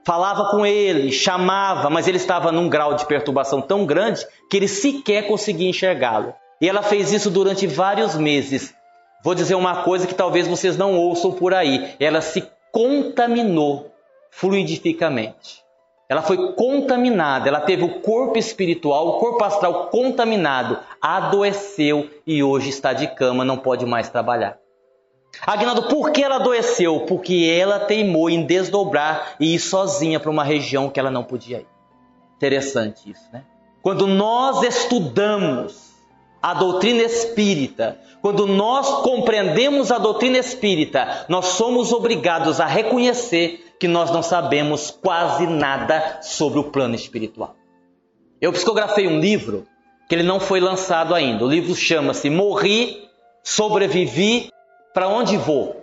[0.04, 4.66] Falava com ele, chamava, mas ele estava num grau de perturbação tão grande que ele
[4.66, 6.34] sequer conseguia enxergá-lo.
[6.60, 8.74] E ela fez isso durante vários meses.
[9.22, 11.94] Vou dizer uma coisa que talvez vocês não ouçam por aí.
[12.00, 13.92] Ela se contaminou
[14.32, 15.63] fluidificamente.
[16.08, 22.68] Ela foi contaminada, ela teve o corpo espiritual, o corpo astral contaminado, adoeceu e hoje
[22.68, 24.58] está de cama, não pode mais trabalhar.
[25.46, 27.00] Agnaldo, por que ela adoeceu?
[27.06, 31.58] Porque ela teimou em desdobrar e ir sozinha para uma região que ela não podia
[31.58, 31.66] ir.
[32.36, 33.42] Interessante isso, né?
[33.82, 35.93] Quando nós estudamos
[36.44, 43.88] a doutrina espírita, quando nós compreendemos a doutrina espírita, nós somos obrigados a reconhecer que
[43.88, 47.56] nós não sabemos quase nada sobre o plano espiritual.
[48.42, 49.66] Eu psicografei um livro
[50.06, 51.46] que ele não foi lançado ainda.
[51.46, 53.08] O livro chama-se Morri,
[53.42, 54.50] Sobrevivi,
[54.92, 55.74] para onde vou?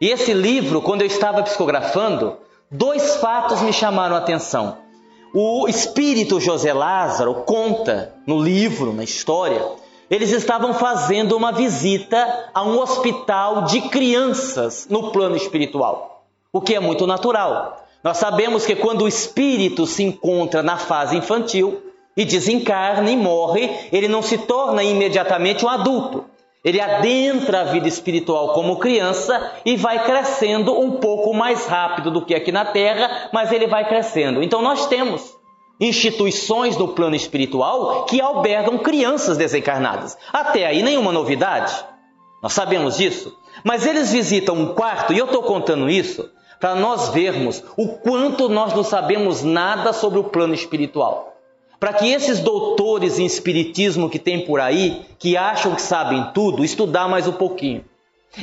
[0.00, 2.36] E esse livro, quando eu estava psicografando,
[2.70, 4.78] dois fatos me chamaram a atenção.
[5.34, 9.60] O espírito José Lázaro conta no livro, na história,
[10.10, 16.74] eles estavam fazendo uma visita a um hospital de crianças no plano espiritual, o que
[16.74, 17.84] é muito natural.
[18.02, 21.82] Nós sabemos que quando o espírito se encontra na fase infantil
[22.16, 26.24] e desencarna e morre, ele não se torna imediatamente um adulto.
[26.64, 32.22] Ele adentra a vida espiritual como criança e vai crescendo um pouco mais rápido do
[32.22, 34.42] que aqui na Terra, mas ele vai crescendo.
[34.42, 35.36] Então nós temos
[35.80, 40.16] instituições do plano espiritual que albergam crianças desencarnadas.
[40.32, 41.72] Até aí nenhuma novidade.
[42.42, 43.36] Nós sabemos disso.
[43.64, 48.48] Mas eles visitam um quarto, e eu estou contando isso para nós vermos o quanto
[48.48, 51.34] nós não sabemos nada sobre o plano espiritual.
[51.78, 56.64] Para que esses doutores em espiritismo que tem por aí, que acham que sabem tudo,
[56.64, 57.84] estudar mais um pouquinho.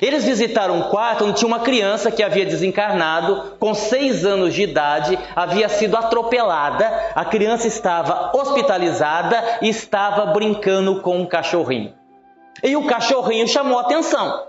[0.01, 4.63] Eles visitaram um quarto onde tinha uma criança que havia desencarnado, com seis anos de
[4.63, 7.11] idade, havia sido atropelada.
[7.13, 11.93] A criança estava hospitalizada e estava brincando com um cachorrinho.
[12.63, 14.47] E o cachorrinho chamou atenção.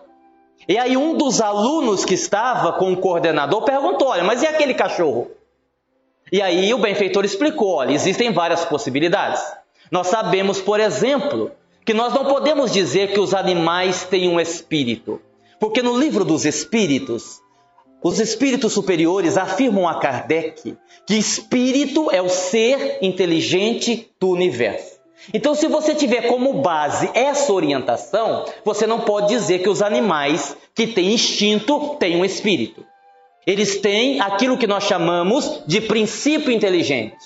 [0.66, 4.72] E aí um dos alunos que estava com o coordenador perguntou: Olha, mas e aquele
[4.72, 5.30] cachorro?
[6.32, 9.42] E aí o benfeitor explicou: Olha, existem várias possibilidades.
[9.90, 11.52] Nós sabemos, por exemplo,
[11.84, 15.20] que nós não podemos dizer que os animais têm um espírito.
[15.58, 17.40] Porque no livro dos Espíritos,
[18.02, 24.94] os espíritos superiores afirmam a Kardec que espírito é o ser inteligente do universo.
[25.32, 30.54] Então, se você tiver como base essa orientação, você não pode dizer que os animais
[30.74, 32.84] que têm instinto têm um espírito.
[33.46, 37.16] Eles têm aquilo que nós chamamos de princípio inteligente.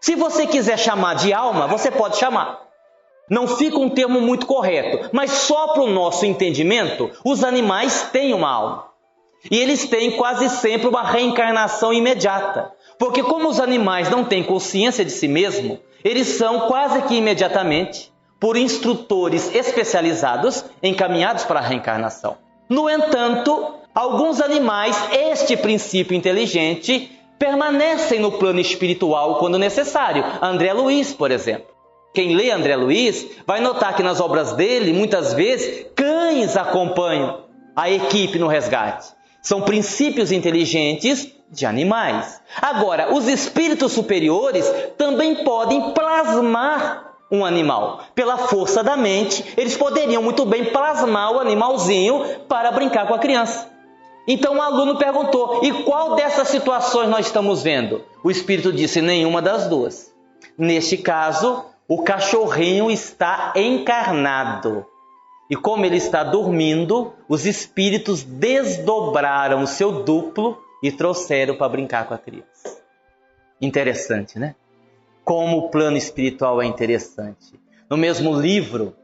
[0.00, 2.60] Se você quiser chamar de alma, você pode chamar.
[3.32, 8.34] Não fica um termo muito correto, mas só para o nosso entendimento, os animais têm
[8.34, 8.84] uma alma.
[9.50, 12.70] E eles têm quase sempre uma reencarnação imediata.
[12.98, 18.12] Porque, como os animais não têm consciência de si mesmo, eles são quase que imediatamente,
[18.38, 22.36] por instrutores especializados, encaminhados para a reencarnação.
[22.68, 30.22] No entanto, alguns animais, este princípio inteligente, permanecem no plano espiritual quando necessário.
[30.42, 31.71] André Luiz, por exemplo.
[32.14, 37.44] Quem lê André Luiz vai notar que nas obras dele, muitas vezes, cães acompanham
[37.74, 39.08] a equipe no resgate.
[39.40, 42.40] São princípios inteligentes de animais.
[42.60, 48.02] Agora, os espíritos superiores também podem plasmar um animal.
[48.14, 53.18] Pela força da mente, eles poderiam muito bem plasmar o animalzinho para brincar com a
[53.18, 53.70] criança.
[54.28, 58.04] Então o aluno perguntou: e qual dessas situações nós estamos vendo?
[58.22, 60.12] O espírito disse: nenhuma das duas.
[60.56, 64.86] Neste caso, o cachorrinho está encarnado.
[65.50, 72.06] E como ele está dormindo, os espíritos desdobraram o seu duplo e trouxeram para brincar
[72.06, 72.80] com a criança.
[73.60, 74.54] Interessante, né?
[75.24, 77.60] Como o plano espiritual é interessante.
[77.88, 78.96] No mesmo livro,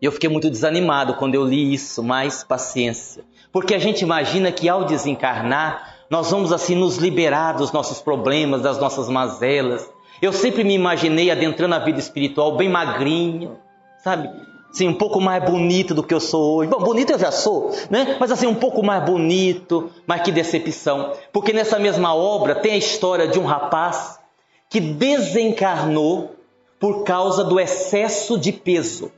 [0.00, 3.22] eu fiquei muito desanimado quando eu li isso, mais paciência.
[3.52, 8.62] Porque a gente imagina que ao desencarnar, nós vamos assim nos liberar dos nossos problemas,
[8.62, 9.88] das nossas mazelas,
[10.20, 13.58] eu sempre me imaginei adentrando a vida espiritual bem magrinho,
[14.02, 14.30] sabe?
[14.72, 16.70] Sim, um pouco mais bonito do que eu sou hoje.
[16.70, 18.16] Bom, bonito eu já sou, né?
[18.20, 21.12] Mas assim, um pouco mais bonito, mas que decepção.
[21.32, 24.20] Porque nessa mesma obra tem a história de um rapaz
[24.68, 26.36] que desencarnou
[26.78, 29.10] por causa do excesso de peso.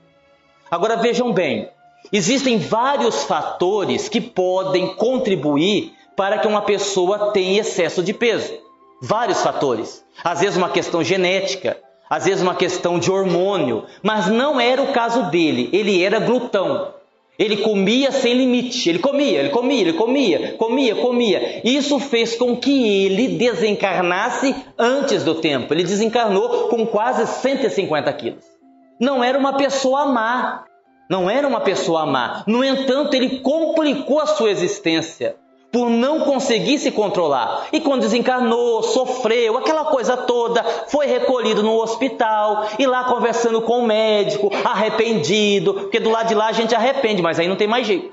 [0.71, 1.69] Agora vejam bem,
[2.11, 8.53] existem vários fatores que podem contribuir para que uma pessoa tenha excesso de peso.
[9.05, 10.05] Vários fatores.
[10.23, 11.77] Às vezes uma questão genética,
[12.09, 15.69] às vezes uma questão de hormônio, mas não era o caso dele.
[15.73, 16.95] Ele era glutão.
[17.37, 18.89] Ele comia sem limite.
[18.89, 21.61] Ele comia, ele comia, ele comia, comia, comia.
[21.65, 25.75] Isso fez com que ele desencarnasse antes do tempo.
[25.75, 28.45] Ele desencarnou com quase 150 quilos.
[29.01, 30.63] Não era uma pessoa má.
[31.11, 32.45] Não era uma pessoa má.
[32.47, 35.42] No entanto, ele complicou a sua existência
[35.73, 37.69] por não conseguir se controlar.
[37.73, 43.79] E quando desencarnou, sofreu, aquela coisa toda, foi recolhido no hospital e lá conversando com
[43.79, 47.67] o médico, arrependido, porque do lado de lá a gente arrepende, mas aí não tem
[47.67, 48.13] mais jeito.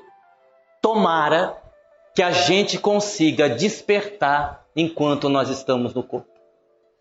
[0.81, 1.57] Tomara
[2.15, 6.29] que a gente consiga despertar enquanto nós estamos no corpo.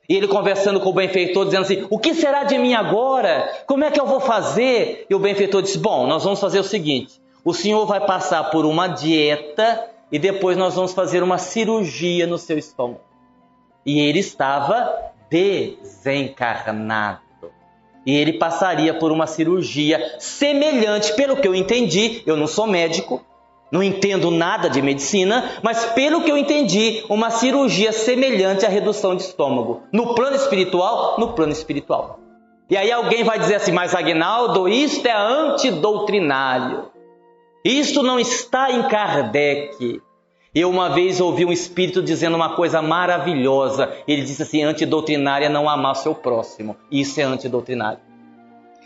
[0.09, 3.63] E ele conversando com o benfeitor, dizendo assim: O que será de mim agora?
[3.67, 5.07] Como é que eu vou fazer?
[5.09, 8.65] E o benfeitor disse: Bom, nós vamos fazer o seguinte: o senhor vai passar por
[8.65, 13.01] uma dieta e depois nós vamos fazer uma cirurgia no seu estômago.
[13.85, 17.21] E ele estava desencarnado.
[18.07, 23.23] E ele passaria por uma cirurgia semelhante, pelo que eu entendi, eu não sou médico,
[23.71, 29.15] não entendo nada de medicina, mas pelo que eu entendi, uma cirurgia semelhante à redução
[29.15, 29.83] de estômago.
[29.93, 32.19] No plano espiritual, no plano espiritual.
[32.71, 36.91] E aí alguém vai dizer assim, mas Agnaldo, isto é antidoutrinário.
[37.65, 40.01] Isto não está em Kardec.
[40.55, 43.93] Eu uma vez ouvi um espírito dizendo uma coisa maravilhosa.
[44.07, 46.77] Ele disse assim: antidoutrinário é não amar seu próximo.
[46.91, 48.01] Isso é antidoutrinário.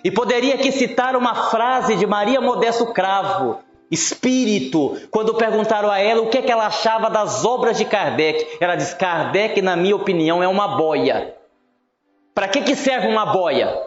[0.04, 6.22] E poderia aqui citar uma frase de Maria Modesto Cravo, espírito, quando perguntaram a ela
[6.22, 8.58] o que, é que ela achava das obras de Kardec.
[8.61, 11.37] Ela diz: Kardec, na minha opinião, é uma boia.
[12.35, 13.78] Para que, que serve uma boia?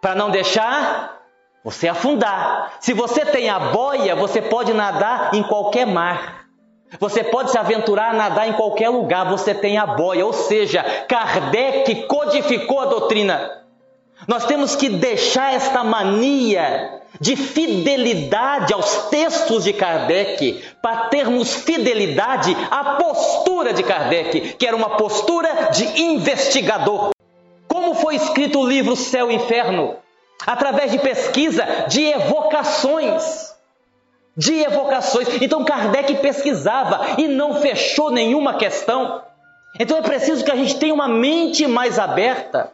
[0.00, 1.19] Para não deixar
[1.64, 2.74] você afundar.
[2.80, 6.40] Se você tem a boia, você pode nadar em qualquer mar.
[6.98, 10.26] Você pode se aventurar a nadar em qualquer lugar, você tem a boia.
[10.26, 13.50] Ou seja, Kardec codificou a doutrina.
[14.26, 22.56] Nós temos que deixar esta mania de fidelidade aos textos de Kardec para termos fidelidade
[22.70, 27.10] à postura de Kardec, que era uma postura de investigador.
[27.68, 29.96] Como foi escrito o livro Céu e Inferno?
[30.46, 33.50] Através de pesquisa, de evocações
[34.36, 35.28] de evocações.
[35.42, 39.22] Então Kardec pesquisava e não fechou nenhuma questão.
[39.78, 42.72] Então é preciso que a gente tenha uma mente mais aberta,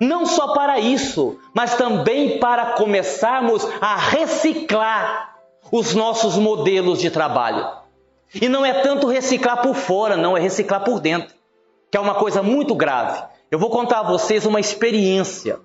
[0.00, 5.34] não só para isso, mas também para começarmos a reciclar
[5.70, 7.68] os nossos modelos de trabalho.
[8.34, 11.34] E não é tanto reciclar por fora, não, é reciclar por dentro,
[11.90, 13.22] que é uma coisa muito grave.
[13.50, 15.58] Eu vou contar a vocês uma experiência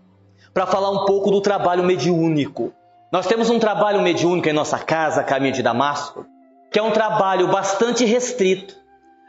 [0.58, 2.74] para falar um pouco do trabalho mediúnico.
[3.12, 6.26] Nós temos um trabalho mediúnico em nossa casa, Caminho de Damasco,
[6.72, 8.76] que é um trabalho bastante restrito.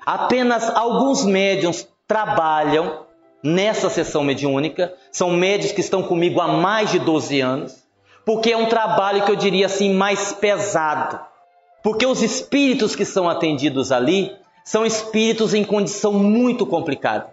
[0.07, 3.05] Apenas alguns médiums trabalham
[3.45, 7.77] nessa sessão mediúnica, são médios que estão comigo há mais de 12 anos,
[8.25, 11.21] porque é um trabalho que eu diria assim mais pesado.
[11.83, 17.29] Porque os espíritos que são atendidos ali são espíritos em condição muito complicada.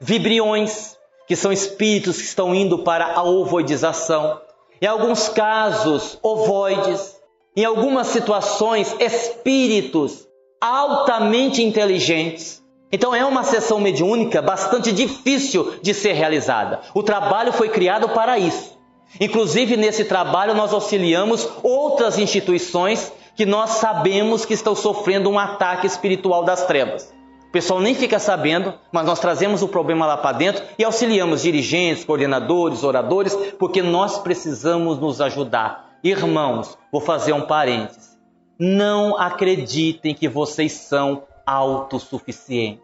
[0.00, 4.40] Vibriões, que são espíritos que estão indo para a ovoidização,
[4.80, 7.16] em alguns casos, ovoides,
[7.56, 10.26] em algumas situações, espíritos
[10.60, 12.62] altamente inteligentes.
[12.90, 16.80] Então é uma sessão mediúnica bastante difícil de ser realizada.
[16.94, 18.78] O trabalho foi criado para isso.
[19.20, 25.86] Inclusive, nesse trabalho, nós auxiliamos outras instituições que nós sabemos que estão sofrendo um ataque
[25.86, 27.12] espiritual das trevas.
[27.52, 32.02] Pessoal nem fica sabendo, mas nós trazemos o problema lá para dentro e auxiliamos dirigentes,
[32.02, 35.98] coordenadores, oradores, porque nós precisamos nos ajudar.
[36.02, 38.18] Irmãos, vou fazer um parênteses.
[38.58, 42.80] Não acreditem que vocês são autossuficientes.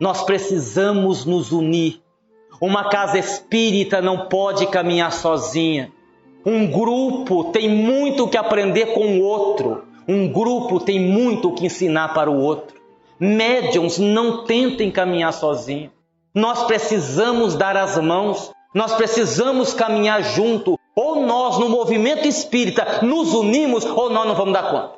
[0.00, 2.02] Nós precisamos nos unir.
[2.60, 5.92] Uma casa espírita não pode caminhar sozinha.
[6.44, 9.84] Um grupo tem muito que aprender com o outro.
[10.08, 12.81] Um grupo tem muito que ensinar para o outro.
[13.24, 15.92] Médiums não tentem caminhar sozinhos.
[16.34, 20.76] Nós precisamos dar as mãos, nós precisamos caminhar junto.
[20.96, 24.94] Ou nós, no movimento espírita, nos unimos, ou nós não vamos dar conta.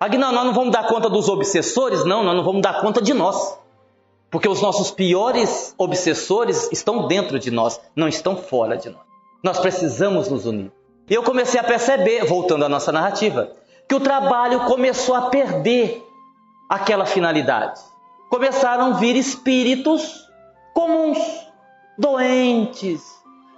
[0.00, 3.02] Aqui não, nós não vamos dar conta dos obsessores, não, nós não vamos dar conta
[3.02, 3.58] de nós.
[4.30, 9.02] Porque os nossos piores obsessores estão dentro de nós, não estão fora de nós.
[9.44, 10.72] Nós precisamos nos unir.
[11.10, 13.52] E eu comecei a perceber, voltando à nossa narrativa,
[13.86, 16.06] que o trabalho começou a perder
[16.70, 17.80] aquela finalidade.
[18.28, 20.30] Começaram a vir espíritos
[20.72, 21.18] comuns,
[21.98, 23.02] doentes,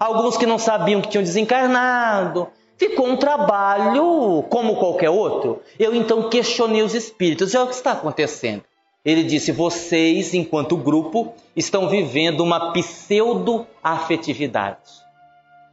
[0.01, 2.49] alguns que não sabiam que tinham desencarnado.
[2.79, 5.61] Ficou um trabalho como qualquer outro.
[5.79, 8.65] Eu então questionei os espíritos: é o que está acontecendo?
[9.05, 15.02] Ele disse: vocês, enquanto grupo, estão vivendo uma pseudo-afetividade.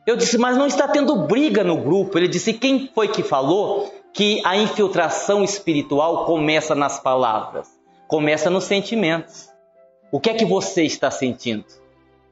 [0.09, 2.17] Eu disse: mas não está tendo briga no grupo.
[2.17, 7.67] Ele disse: quem foi que falou que a infiltração espiritual começa nas palavras,
[8.07, 9.49] começa nos sentimentos.
[10.11, 11.65] O que é que você está sentindo?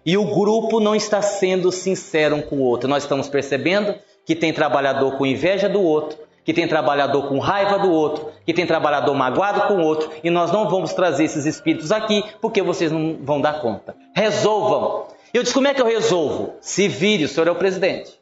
[0.03, 2.89] E o grupo não está sendo sincero um com o outro.
[2.89, 3.93] Nós estamos percebendo
[4.25, 8.53] que tem trabalhador com inveja do outro, que tem trabalhador com raiva do outro, que
[8.53, 12.63] tem trabalhador magoado com o outro, e nós não vamos trazer esses espíritos aqui porque
[12.63, 13.95] vocês não vão dar conta.
[14.15, 15.16] Resolvam.
[15.33, 16.55] Eu disse: como é que eu resolvo?
[16.61, 18.19] Se vire, o senhor é o presidente.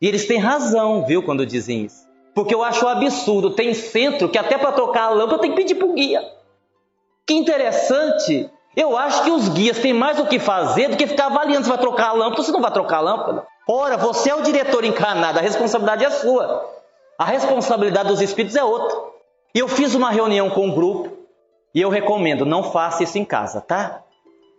[0.00, 2.08] E eles têm razão, viu, quando dizem isso.
[2.34, 3.50] Porque eu acho um absurdo.
[3.50, 6.22] Tem centro que até para trocar a lâmpada tem que pedir para o guia.
[7.26, 8.50] Que interessante.
[8.76, 11.68] Eu acho que os guias têm mais o que fazer do que ficar avaliando se
[11.68, 13.46] vai trocar a lâmpada ou se não vai trocar a lâmpada.
[13.68, 16.68] Ora, você é o diretor encarnado, a responsabilidade é sua.
[17.18, 18.96] A responsabilidade dos espíritos é outra.
[19.54, 21.18] E eu fiz uma reunião com o grupo
[21.74, 24.02] e eu recomendo, não faça isso em casa, tá?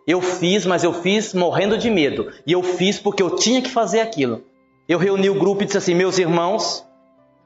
[0.07, 2.31] Eu fiz, mas eu fiz morrendo de medo.
[2.45, 4.43] E eu fiz porque eu tinha que fazer aquilo.
[4.87, 6.85] Eu reuni o grupo e disse assim: meus irmãos,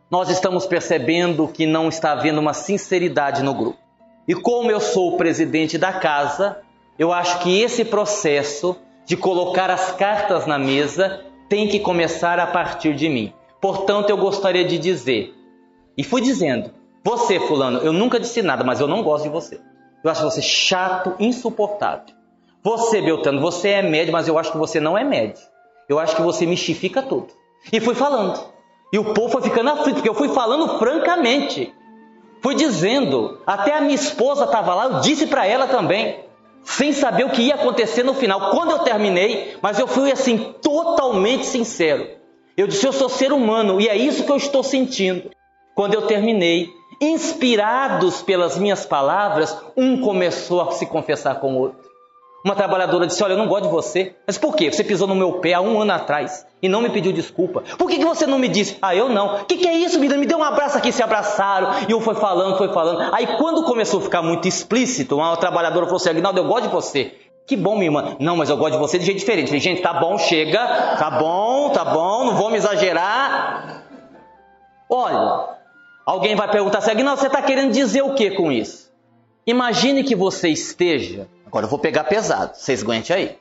[0.09, 3.77] nós estamos percebendo que não está havendo uma sinceridade no grupo.
[4.27, 6.59] E como eu sou o presidente da casa,
[6.97, 8.75] eu acho que esse processo
[9.05, 13.33] de colocar as cartas na mesa tem que começar a partir de mim.
[13.61, 15.33] Portanto, eu gostaria de dizer,
[15.97, 16.71] e fui dizendo,
[17.03, 19.59] você, Fulano, eu nunca disse nada, mas eu não gosto de você.
[20.03, 22.15] Eu acho você chato, insuportável.
[22.65, 25.39] Você, Beltrano, você é médio, mas eu acho que você não é médio.
[25.87, 27.27] Eu acho que você mistifica tudo.
[27.71, 28.43] E fui falando.
[28.91, 31.71] E o povo foi ficando aflito, porque eu fui falando francamente.
[32.41, 36.25] Fui dizendo, até a minha esposa estava lá, eu disse para ela também,
[36.63, 38.49] sem saber o que ia acontecer no final.
[38.49, 42.07] Quando eu terminei, mas eu fui assim, totalmente sincero.
[42.57, 45.29] Eu disse: Eu sou ser humano e é isso que eu estou sentindo.
[45.75, 46.67] Quando eu terminei,
[46.99, 51.94] inspirados pelas minhas palavras, um começou a se confessar com o outro.
[52.45, 54.13] Uma trabalhadora disse: Olha, eu não gosto de você.
[54.27, 54.71] Mas por quê?
[54.71, 57.63] Você pisou no meu pé há um ano atrás e não me pediu desculpa.
[57.75, 58.77] Por que, que você não me disse?
[58.79, 59.37] Ah, eu não.
[59.37, 60.15] O que, que é isso, menina?
[60.19, 61.71] Me deu um abraço aqui, se abraçaram.
[61.89, 63.11] E um foi falando, foi falando.
[63.15, 66.69] Aí quando começou a ficar muito explícito, uma trabalhadora falou assim: Aguinaldo, eu gosto de
[66.69, 67.15] você.
[67.47, 68.15] Que bom, minha irmã.
[68.19, 69.47] Não, mas eu gosto de você de jeito diferente.
[69.47, 70.59] Falei, gente, tá bom, chega.
[70.99, 73.85] Tá bom, tá bom, não vamos exagerar.
[74.87, 75.49] Olha,
[76.05, 78.93] alguém vai perguntar assim, Aguinaldo, você está querendo dizer o que com isso?
[79.47, 83.39] Imagine que você esteja Agora eu vou pegar pesado, vocês aguentem aí.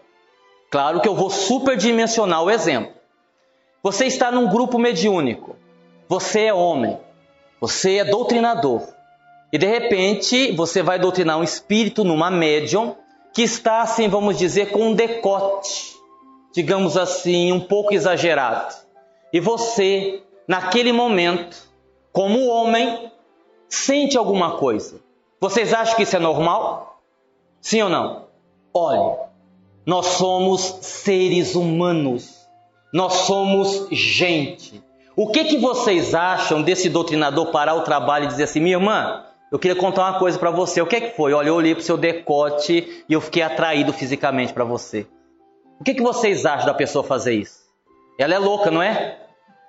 [0.71, 2.93] Claro que eu vou superdimensionar o exemplo.
[3.83, 5.57] Você está num grupo mediúnico.
[6.09, 6.97] Você é homem.
[7.61, 8.83] Você é doutrinador.
[9.53, 12.95] E de repente você vai doutrinar um espírito numa médium
[13.33, 15.97] que está, assim, vamos dizer, com um decote,
[16.53, 18.77] digamos assim, um pouco exagerado.
[19.33, 21.57] E você, naquele momento,
[22.13, 23.11] como homem,
[23.69, 25.01] sente alguma coisa.
[25.41, 26.94] Vocês acham que isso é normal?
[27.65, 28.27] Sim ou não?
[28.75, 29.17] Olhe,
[29.87, 32.47] nós somos seres humanos.
[32.93, 34.85] Nós somos gente.
[35.17, 39.25] O que, que vocês acham desse doutrinador parar o trabalho e dizer assim, minha irmã,
[39.51, 40.83] eu queria contar uma coisa para você.
[40.83, 41.33] O que, que foi?
[41.33, 45.07] Olha, eu olhei para o seu decote e eu fiquei atraído fisicamente para você.
[45.81, 47.61] O que, que vocês acham da pessoa fazer isso?
[48.19, 49.21] Ela é louca, não é?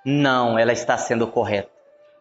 [0.06, 1.72] Não, ela está sendo correta.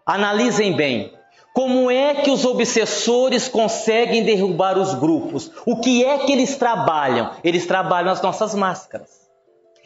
[0.07, 1.13] Analisem bem.
[1.55, 5.53] Como é que os obsessores conseguem derrubar os grupos?
[5.65, 7.31] O que é que eles trabalham?
[7.45, 9.09] Eles trabalham as nossas máscaras.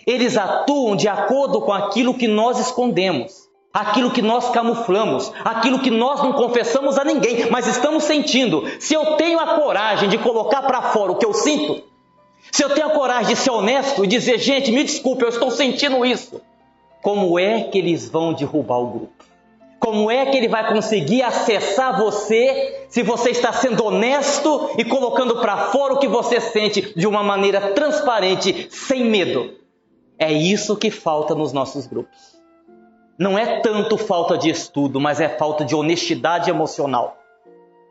[0.06, 3.34] Eles atuam de acordo com aquilo que nós escondemos,
[3.70, 8.64] aquilo que nós camuflamos, aquilo que nós não confessamos a ninguém, mas estamos sentindo.
[8.80, 11.82] Se eu tenho a coragem de colocar para fora o que eu sinto,
[12.50, 15.50] se eu tenho a coragem de ser honesto e dizer, gente, me desculpe, eu estou
[15.50, 16.40] sentindo isso,
[17.02, 19.17] como é que eles vão derrubar o grupo?
[19.78, 25.36] Como é que ele vai conseguir acessar você se você está sendo honesto e colocando
[25.36, 29.54] para fora o que você sente de uma maneira transparente, sem medo?
[30.18, 32.36] É isso que falta nos nossos grupos.
[33.16, 37.16] Não é tanto falta de estudo, mas é falta de honestidade emocional.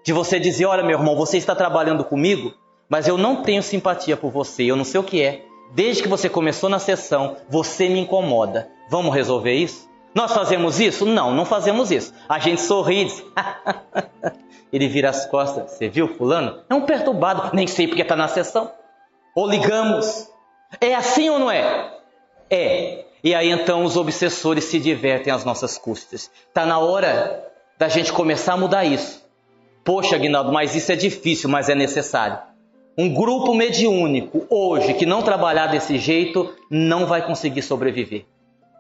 [0.03, 2.53] De você dizer: olha, meu irmão, você está trabalhando comigo,
[2.89, 5.45] mas eu não tenho simpatia por você, eu não sei o que é.
[5.73, 8.69] Desde que você começou na sessão, você me incomoda.
[8.89, 9.86] Vamos resolver isso?
[10.13, 11.05] Nós fazemos isso?
[11.05, 12.13] Não, não fazemos isso.
[12.27, 13.23] A gente sorri e diz,
[14.73, 15.71] ele vira as costas.
[15.71, 16.63] Você viu, fulano?
[16.69, 18.71] É um perturbado, nem sei porque está na sessão.
[19.35, 20.29] Ou ligamos.
[20.81, 21.93] É assim ou não é?
[22.49, 23.05] É.
[23.23, 26.31] E aí então os obsessores se divertem às nossas custas.
[26.47, 27.45] Está na hora
[27.77, 29.25] da gente começar a mudar isso.
[29.83, 32.39] Poxa, Aguinaldo, mas isso é difícil, mas é necessário.
[32.97, 38.25] Um grupo mediúnico hoje que não trabalhar desse jeito não vai conseguir sobreviver.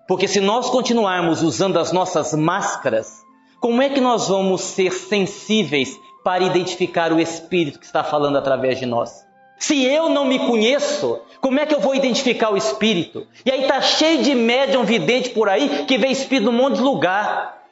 [0.07, 3.25] Porque se nós continuarmos usando as nossas máscaras,
[3.59, 8.79] como é que nós vamos ser sensíveis para identificar o Espírito que está falando através
[8.79, 9.25] de nós?
[9.59, 13.27] Se eu não me conheço, como é que eu vou identificar o Espírito?
[13.45, 16.83] E aí tá cheio de médium vidente por aí que vê Espírito num monte de
[16.83, 17.63] lugar.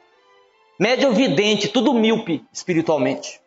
[0.78, 3.40] Médium vidente, tudo míope espiritualmente.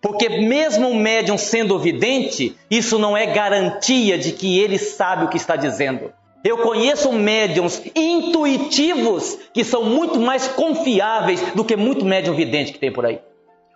[0.00, 5.28] Porque mesmo o médium sendo vidente, isso não é garantia de que ele sabe o
[5.28, 6.12] que está dizendo.
[6.44, 12.78] Eu conheço médiums intuitivos que são muito mais confiáveis do que muito médium vidente que
[12.78, 13.20] tem por aí.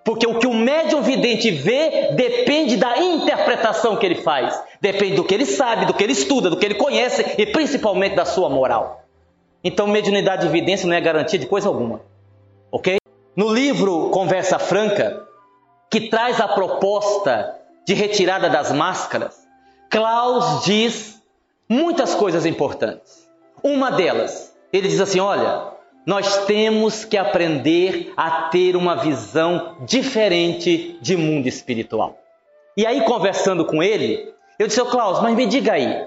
[0.04, 5.24] Porque o que o médium vidente vê depende da interpretação que ele faz, depende do
[5.24, 8.48] que ele sabe, do que ele estuda, do que ele conhece e principalmente da sua
[8.48, 9.04] moral.
[9.62, 12.00] Então, mediunidade e evidência não é garantia de coisa alguma.
[12.70, 12.96] Ok?
[13.36, 15.24] No livro Conversa Franca,
[15.88, 17.54] que traz a proposta
[17.86, 19.36] de retirada das máscaras,
[19.88, 21.11] Klaus diz
[21.72, 23.26] muitas coisas importantes.
[23.62, 25.72] Uma delas, ele diz assim: olha,
[26.06, 32.18] nós temos que aprender a ter uma visão diferente de mundo espiritual.
[32.76, 36.06] E aí, conversando com ele, eu disse, ô Klaus, mas me diga aí,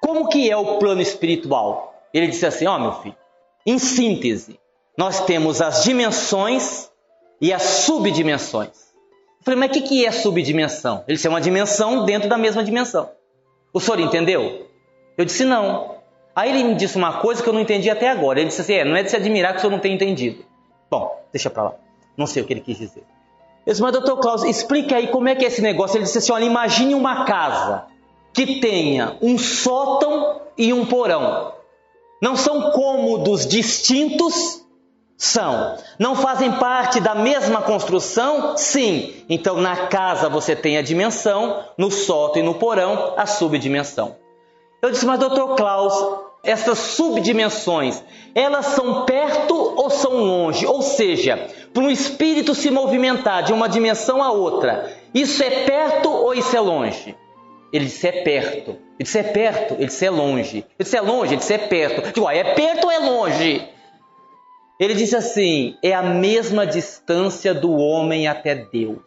[0.00, 1.94] como que é o plano espiritual?
[2.12, 3.16] Ele disse assim, ó oh, meu filho,
[3.66, 4.58] em síntese,
[4.96, 6.90] nós temos as dimensões
[7.40, 8.88] e as subdimensões.
[9.38, 11.04] Eu falei, mas o que, que é subdimensão?
[11.06, 13.10] Ele disse, é uma dimensão dentro da mesma dimensão.
[13.72, 14.67] O senhor entendeu?
[15.18, 15.96] Eu disse não.
[16.34, 18.38] Aí ele me disse uma coisa que eu não entendi até agora.
[18.38, 20.44] Ele disse assim: é, não é de se admirar que o senhor não tenha entendido.
[20.88, 21.74] Bom, deixa pra lá.
[22.16, 23.02] Não sei o que ele quis dizer.
[23.66, 25.96] Eu disse, mas doutor Klaus, explique aí como é que é esse negócio.
[25.96, 27.86] Ele disse assim: olha, imagine uma casa
[28.32, 31.52] que tenha um sótão e um porão.
[32.22, 34.64] Não são cômodos distintos?
[35.16, 35.76] São.
[35.98, 38.56] Não fazem parte da mesma construção?
[38.56, 39.24] Sim.
[39.28, 44.14] Então na casa você tem a dimensão, no sótão e no porão a subdimensão.
[44.80, 48.02] Eu disse, mas doutor Klaus, essas subdimensões,
[48.34, 50.66] elas são perto ou são longe?
[50.66, 56.08] Ou seja, para um espírito se movimentar de uma dimensão a outra, isso é perto
[56.08, 57.16] ou isso é longe?
[57.72, 58.70] Ele disse é perto.
[58.70, 60.58] Ele disse é perto, ele disse é longe.
[60.58, 62.06] Ele disse é longe, ele disse é perto.
[62.06, 63.68] Eu digo, ah, é perto ou é longe?
[64.78, 68.98] Ele disse assim: é a mesma distância do homem até Deus.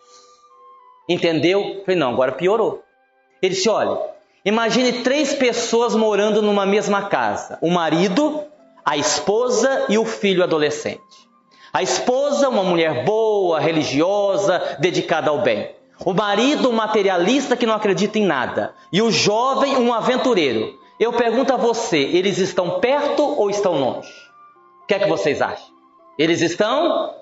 [1.08, 1.62] Entendeu?
[1.62, 2.84] Eu falei, não, agora piorou.
[3.42, 4.11] Ele disse: olha,
[4.44, 8.44] imagine três pessoas morando numa mesma casa: o marido,
[8.84, 11.30] a esposa e o filho adolescente.
[11.74, 15.74] A esposa, uma mulher boa, religiosa, dedicada ao bem.
[16.04, 18.74] O marido, um materialista que não acredita em nada.
[18.92, 20.78] E o jovem, um aventureiro.
[21.00, 24.12] Eu pergunto a você: eles estão perto ou estão longe?
[24.84, 25.72] O que é que vocês acham?
[26.18, 27.14] Eles estão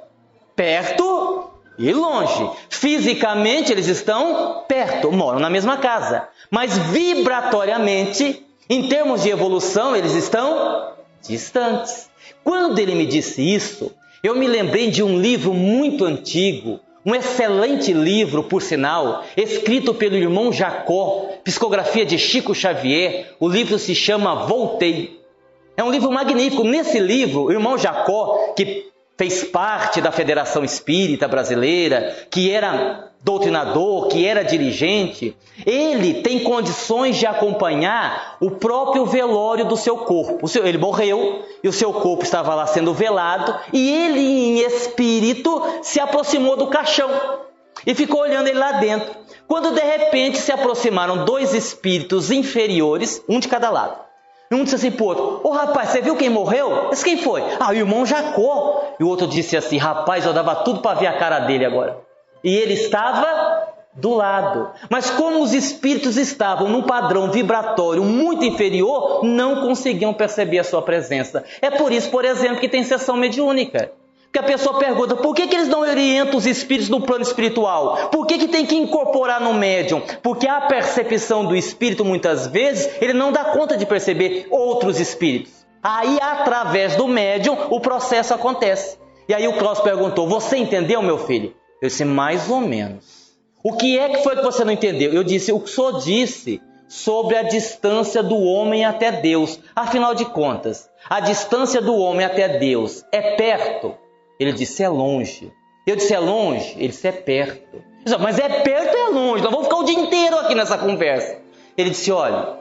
[0.55, 1.48] perto
[1.79, 2.51] e longe.
[2.69, 6.27] Fisicamente, eles estão perto, moram na mesma casa.
[6.51, 10.91] Mas vibratoriamente, em termos de evolução, eles estão
[11.27, 12.09] distantes.
[12.43, 17.93] Quando ele me disse isso, eu me lembrei de um livro muito antigo um excelente
[17.93, 23.33] livro, por sinal, escrito pelo irmão Jacó, psicografia de Chico Xavier.
[23.39, 25.19] O livro se chama Voltei.
[25.77, 26.63] É um livro magnífico.
[26.63, 34.07] Nesse livro, o irmão Jacó, que fez parte da Federação Espírita Brasileira, que era doutrinador,
[34.07, 40.49] que era dirigente, ele tem condições de acompanhar o próprio velório do seu corpo.
[40.63, 45.99] Ele morreu e o seu corpo estava lá sendo velado, e ele, em espírito, se
[45.99, 47.09] aproximou do caixão
[47.85, 49.13] e ficou olhando ele lá dentro.
[49.45, 54.08] Quando de repente se aproximaram dois espíritos inferiores, um de cada lado.
[54.51, 56.89] Um disse assim para o outro: Ô rapaz, você viu quem morreu?
[56.91, 57.43] Esse quem foi?
[57.59, 58.95] Ah, o irmão Jacó.
[58.99, 61.99] E o outro disse assim: Rapaz, eu dava tudo para ver a cara dele agora.
[62.43, 64.71] E ele estava do lado.
[64.89, 70.81] Mas como os espíritos estavam num padrão vibratório muito inferior, não conseguiam perceber a sua
[70.81, 71.43] presença.
[71.61, 73.91] É por isso, por exemplo, que tem sessão mediúnica.
[74.31, 78.09] Que a pessoa pergunta, por que, que eles não orientam os espíritos no plano espiritual?
[78.09, 80.03] Por que, que tem que incorporar no médium?
[80.21, 85.65] Porque a percepção do espírito, muitas vezes, ele não dá conta de perceber outros espíritos.
[85.81, 88.99] Aí, através do médium, o processo acontece.
[89.27, 91.55] E aí o Klaus perguntou, você entendeu, meu filho?
[91.81, 93.33] Eu disse, mais ou menos.
[93.63, 95.11] O que é que foi que você não entendeu?
[95.11, 99.59] Eu disse, o que o senhor disse sobre a distância do homem até Deus.
[99.75, 103.95] Afinal de contas, a distância do homem até Deus é perto
[104.39, 105.51] ele disse: é longe.
[105.85, 106.73] Eu disse: é longe?
[106.77, 107.83] Ele disse: é perto.
[108.03, 109.43] Disse, Mas é perto ou é longe?
[109.43, 111.37] Nós vamos ficar o dia inteiro aqui nessa conversa.
[111.77, 112.57] Ele disse: olha,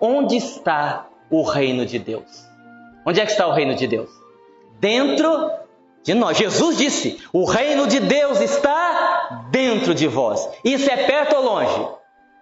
[0.00, 2.46] onde está o reino de Deus?
[3.06, 4.10] Onde é que está o reino de Deus?
[4.78, 5.50] Dentro
[6.02, 6.36] de nós.
[6.36, 10.46] Jesus disse: o reino de Deus está dentro de vós.
[10.62, 11.88] Isso é perto ou longe?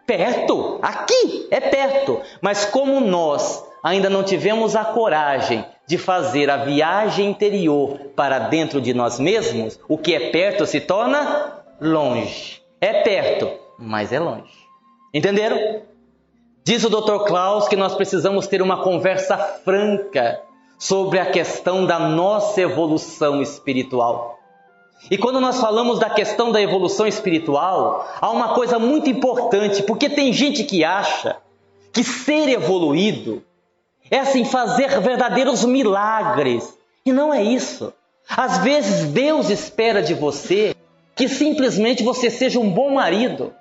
[0.07, 2.21] Perto, aqui é perto.
[2.41, 8.81] Mas como nós ainda não tivemos a coragem de fazer a viagem interior para dentro
[8.81, 12.61] de nós mesmos, o que é perto se torna longe.
[12.81, 14.53] É perto, mas é longe.
[15.15, 15.83] Entenderam?
[16.65, 17.25] Diz o Dr.
[17.25, 20.43] Klaus que nós precisamos ter uma conversa franca
[20.79, 24.37] sobre a questão da nossa evolução espiritual.
[25.11, 30.09] E quando nós falamos da questão da evolução espiritual, há uma coisa muito importante, porque
[30.09, 31.37] tem gente que acha
[31.93, 33.43] que ser evoluído
[34.11, 36.77] é assim, fazer verdadeiros milagres.
[37.05, 37.93] E não é isso.
[38.29, 40.75] Às vezes Deus espera de você
[41.15, 43.53] que simplesmente você seja um bom marido,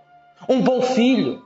[0.49, 1.41] um bom filho.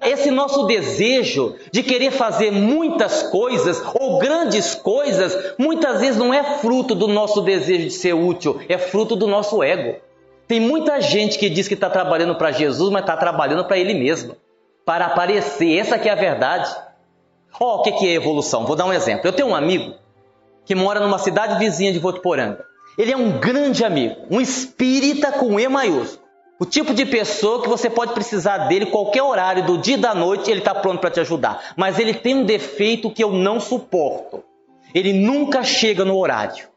[0.00, 6.58] Esse nosso desejo de querer fazer muitas coisas ou grandes coisas, muitas vezes não é
[6.58, 10.00] fruto do nosso desejo de ser útil, é fruto do nosso ego.
[10.46, 13.94] Tem muita gente que diz que está trabalhando para Jesus, mas está trabalhando para ele
[13.94, 14.36] mesmo,
[14.84, 15.78] para aparecer.
[15.78, 16.74] Essa que é a verdade.
[17.60, 18.64] Ó, oh, o que, é evolução?
[18.64, 19.26] Vou dar um exemplo.
[19.26, 19.94] Eu tenho um amigo
[20.64, 22.64] que mora numa cidade vizinha de Votuporanga.
[22.96, 26.22] Ele é um grande amigo, um espírita com E maiúsculo.
[26.60, 30.14] O tipo de pessoa que você pode precisar dele qualquer horário do dia e da
[30.14, 31.72] noite, ele está pronto para te ajudar.
[31.76, 34.44] Mas ele tem um defeito que eu não suporto.
[34.94, 36.68] Ele nunca chega no horário.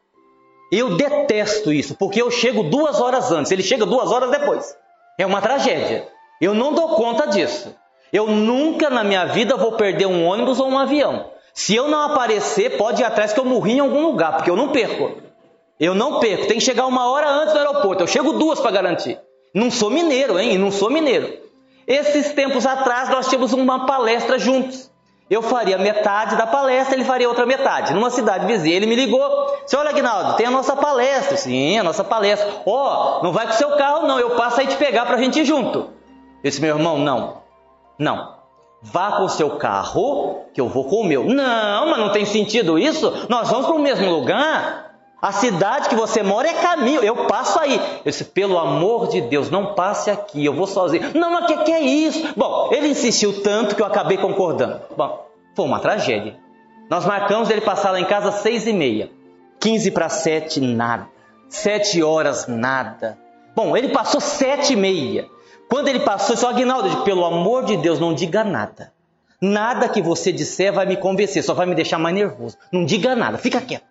[0.72, 4.76] Eu detesto isso, porque eu chego duas horas antes, ele chega duas horas depois.
[5.16, 6.08] É uma tragédia.
[6.40, 7.72] Eu não dou conta disso.
[8.12, 11.30] Eu nunca na minha vida vou perder um ônibus ou um avião.
[11.52, 14.56] Se eu não aparecer, pode ir atrás que eu morri em algum lugar, porque eu
[14.56, 15.22] não perco.
[15.80, 16.46] Eu não perco.
[16.46, 18.02] Tem que chegar uma hora antes do aeroporto.
[18.02, 19.18] Eu chego duas para garantir.
[19.54, 20.58] Não sou mineiro, hein?
[20.58, 21.32] Não sou mineiro.
[21.86, 24.90] Esses tempos atrás nós tínhamos uma palestra juntos.
[25.28, 28.76] Eu faria metade da palestra, ele faria outra metade, numa cidade vizinha.
[28.76, 31.36] Ele me ligou, senhor Aguinaldo, tem a nossa palestra.
[31.36, 32.48] Sim, a nossa palestra.
[32.64, 35.16] Ó, oh, não vai com o seu carro não, eu passo aí te pegar para
[35.16, 35.78] a gente ir junto.
[35.78, 37.45] Eu disse, meu irmão, não.
[37.98, 38.36] Não.
[38.82, 41.24] Vá com o seu carro, que eu vou com o meu.
[41.24, 43.26] Não, mas não tem sentido isso.
[43.28, 44.86] Nós vamos para o mesmo lugar.
[45.20, 47.80] A cidade que você mora é caminho, eu passo aí.
[48.04, 51.10] Eu disse, pelo amor de Deus, não passe aqui, eu vou sozinho.
[51.14, 52.28] Não, mas o que, que é isso?
[52.36, 54.82] Bom, ele insistiu tanto que eu acabei concordando.
[54.94, 56.36] Bom, foi uma tragédia.
[56.90, 59.10] Nós marcamos ele passar lá em casa às seis e meia.
[59.58, 61.08] Quinze para sete, nada.
[61.48, 63.18] Sete horas, nada.
[63.54, 65.26] Bom, ele passou sete e meia.
[65.68, 68.92] Quando ele passou, Aguinaldo, eu disse, pelo amor de Deus, não diga nada.
[69.40, 72.56] Nada que você disser vai me convencer, só vai me deixar mais nervoso.
[72.72, 73.84] Não diga nada, fica quieto.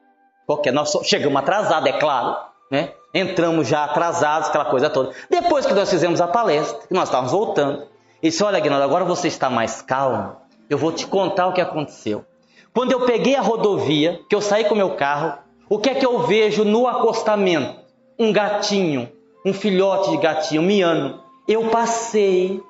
[0.47, 2.35] Porque nós chegamos atrasados, é claro,
[2.71, 2.91] né?
[3.13, 5.11] Entramos já atrasados, aquela coisa toda.
[5.29, 7.83] Depois que nós fizemos a palestra, que nós estávamos voltando,
[8.21, 10.35] ele disse: Olha, Aguinaldo, agora você está mais calmo,
[10.69, 12.25] eu vou te contar o que aconteceu.
[12.73, 15.37] Quando eu peguei a rodovia, que eu saí com meu carro,
[15.69, 17.79] o que é que eu vejo no acostamento?
[18.19, 19.09] Um gatinho,
[19.45, 21.23] um filhote de gatinho, miando.
[21.47, 22.63] Eu passei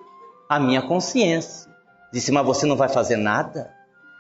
[0.49, 1.71] a minha consciência.
[2.11, 3.73] Disse, mas você não vai fazer nada?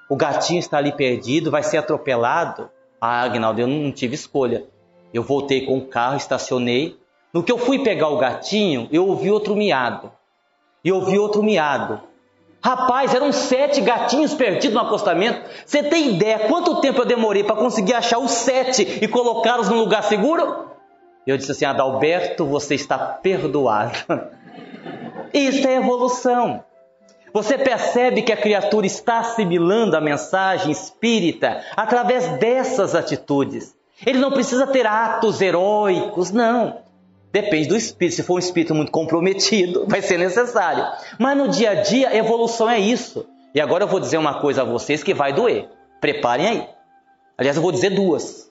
[0.09, 2.69] O gatinho está ali perdido, vai ser atropelado.
[3.01, 4.65] Ah, Agnaldo, eu não tive escolha.
[5.13, 6.97] Eu voltei com o carro, estacionei.
[7.33, 10.09] No que eu fui pegar o gatinho, eu ouvi outro miado.
[10.83, 12.01] E ouvi outro miado.
[12.63, 15.41] Rapaz, eram sete gatinhos perdidos no acostamento.
[15.65, 19.79] Você tem ideia quanto tempo eu demorei para conseguir achar os sete e colocá-los num
[19.79, 20.69] lugar seguro?
[21.27, 23.97] Eu disse assim, Adalberto, você está perdoado.
[25.37, 26.63] Isso é evolução.
[27.33, 33.75] Você percebe que a criatura está assimilando a mensagem espírita através dessas atitudes.
[34.05, 36.77] Ele não precisa ter atos heróicos, não.
[37.33, 38.15] Depende do espírito.
[38.15, 40.85] Se for um espírito muito comprometido, vai ser necessário.
[41.19, 43.27] Mas no dia a dia, evolução é isso.
[43.53, 45.67] E agora eu vou dizer uma coisa a vocês que vai doer.
[45.99, 46.69] Preparem aí.
[47.37, 48.49] Aliás, eu vou dizer duas.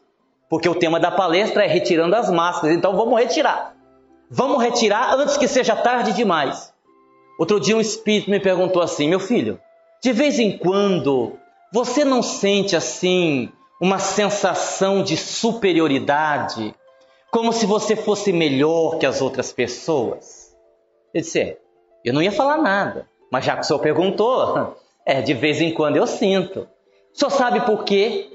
[0.50, 2.76] Porque o tema da palestra é retirando as máscaras.
[2.76, 3.74] Então vamos retirar.
[4.30, 6.73] Vamos retirar antes que seja tarde demais.
[7.38, 9.60] Outro dia um espírito me perguntou assim: Meu filho,
[10.02, 11.32] de vez em quando
[11.72, 16.74] você não sente assim uma sensação de superioridade,
[17.30, 20.54] como se você fosse melhor que as outras pessoas?
[21.12, 21.58] Eu disse: é,
[22.04, 25.72] Eu não ia falar nada, mas já que o senhor perguntou, é, de vez em
[25.72, 26.68] quando eu sinto.
[27.12, 28.28] O senhor sabe por quê?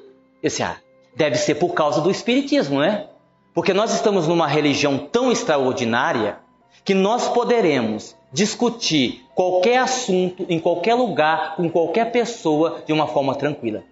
[0.44, 0.78] Eu disse: Ah,
[1.16, 3.08] deve ser por causa do Espiritismo, né?
[3.54, 6.40] Porque nós estamos numa religião tão extraordinária
[6.84, 13.36] que nós poderemos discutir qualquer assunto, em qualquer lugar, com qualquer pessoa, de uma forma
[13.36, 13.84] tranquila.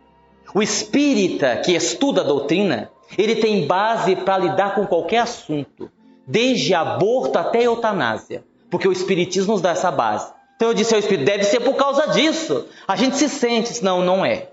[0.54, 5.90] O espírita que estuda a doutrina, ele tem base para lidar com qualquer assunto,
[6.26, 10.32] desde aborto até eutanásia, porque o espiritismo nos dá essa base.
[10.56, 12.66] Então eu disse ao espírito, deve ser por causa disso.
[12.88, 14.50] A gente se sente, não, não é.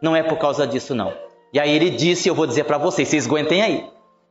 [0.00, 1.12] Não é por causa disso não.
[1.52, 3.84] E aí ele disse, eu vou dizer para vocês, vocês aguentem aí.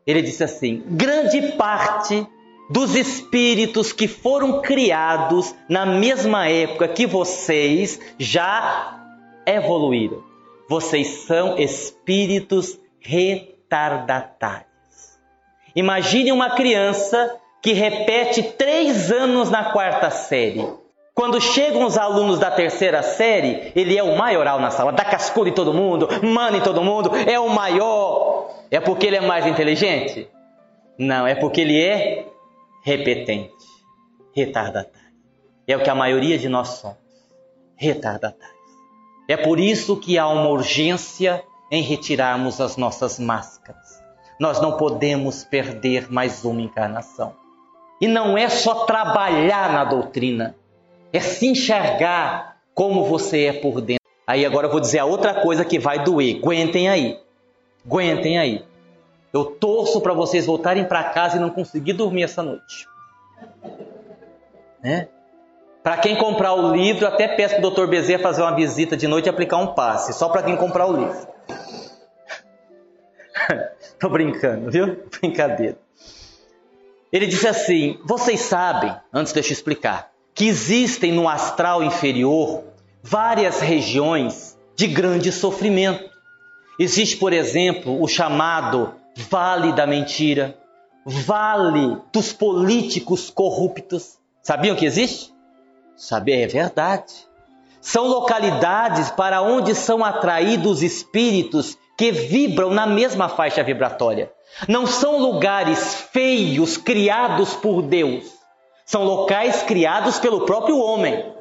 [0.07, 2.25] Ele disse assim: grande parte
[2.69, 8.99] dos espíritos que foram criados na mesma época que vocês já
[9.45, 10.23] evoluíram.
[10.69, 14.67] Vocês são espíritos retardatários.
[15.75, 20.65] Imagine uma criança que repete três anos na quarta série.
[21.13, 25.49] Quando chegam os alunos da terceira série, ele é o maioral na sala, dá cascudo
[25.49, 28.51] em todo mundo, manda em todo mundo, é o maior.
[28.69, 30.29] É porque ele é mais inteligente?
[30.97, 32.25] Não, é porque ele é
[32.87, 33.51] repetente,
[34.33, 35.11] retardatário.
[35.67, 36.97] É o que a maioria de nós somos,
[37.75, 38.55] retardatários.
[39.27, 44.01] É por isso que há uma urgência em retirarmos as nossas máscaras.
[44.39, 47.35] Nós não podemos perder mais uma encarnação.
[47.99, 50.55] E não é só trabalhar na doutrina,
[51.11, 54.07] é se enxergar como você é por dentro.
[54.25, 56.39] Aí agora eu vou dizer a outra coisa que vai doer.
[56.41, 57.19] Aguentem aí.
[57.85, 58.63] Aguentem aí.
[59.33, 62.87] Eu torço para vocês voltarem para casa e não conseguir dormir essa noite.
[64.81, 65.09] Né?
[65.83, 67.87] Para quem comprar o livro, até peço para o Dr.
[67.87, 70.97] Bezerra fazer uma visita de noite e aplicar um passe, só para quem comprar o
[70.97, 71.27] livro.
[73.99, 75.03] Tô brincando, viu?
[75.21, 75.77] Brincadeira.
[77.11, 82.65] Ele disse assim: Vocês sabem, antes deixa eu explicar, que existem no astral inferior
[83.01, 86.09] várias regiões de grande sofrimento.
[86.77, 90.55] Existe, por exemplo, o chamado vale da mentira,
[91.03, 94.19] vale dos políticos corruptos.
[94.43, 95.33] Sabiam que existe?
[95.95, 97.13] Saber é verdade.
[97.81, 104.31] São localidades para onde são atraídos espíritos que vibram na mesma faixa vibratória.
[104.67, 108.25] Não são lugares feios criados por Deus.
[108.85, 111.33] São locais criados pelo próprio homem.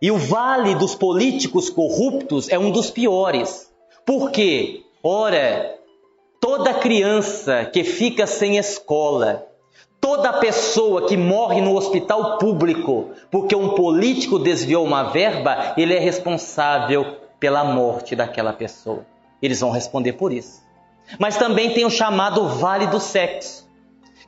[0.00, 3.70] E o vale dos políticos corruptos é um dos piores.
[4.04, 4.82] Por quê?
[5.02, 5.76] Ora,
[6.42, 9.46] Toda criança que fica sem escola,
[10.00, 16.00] toda pessoa que morre no hospital público porque um político desviou uma verba, ele é
[16.00, 19.06] responsável pela morte daquela pessoa.
[19.40, 20.60] Eles vão responder por isso.
[21.16, 23.68] mas também tem o chamado Vale do Sexo,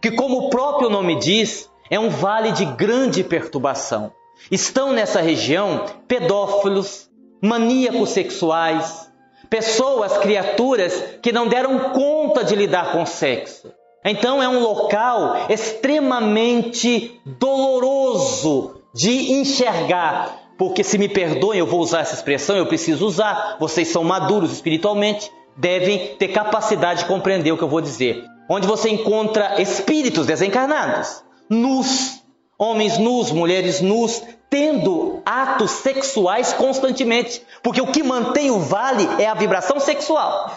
[0.00, 4.12] que, como o próprio nome diz, é um vale de grande perturbação.
[4.52, 7.10] Estão nessa região pedófilos,
[7.42, 9.03] maníacos sexuais,
[9.48, 13.72] pessoas, criaturas que não deram conta de lidar com o sexo.
[14.04, 22.00] Então é um local extremamente doloroso de enxergar, porque se me perdoem, eu vou usar
[22.00, 23.56] essa expressão, eu preciso usar.
[23.58, 28.22] Vocês são maduros espiritualmente, devem ter capacidade de compreender o que eu vou dizer.
[28.48, 32.22] Onde você encontra espíritos desencarnados, nus,
[32.58, 39.26] homens nus, mulheres nus, tendo atos sexuais constantemente, porque o que mantém o vale é
[39.26, 40.56] a vibração sexual.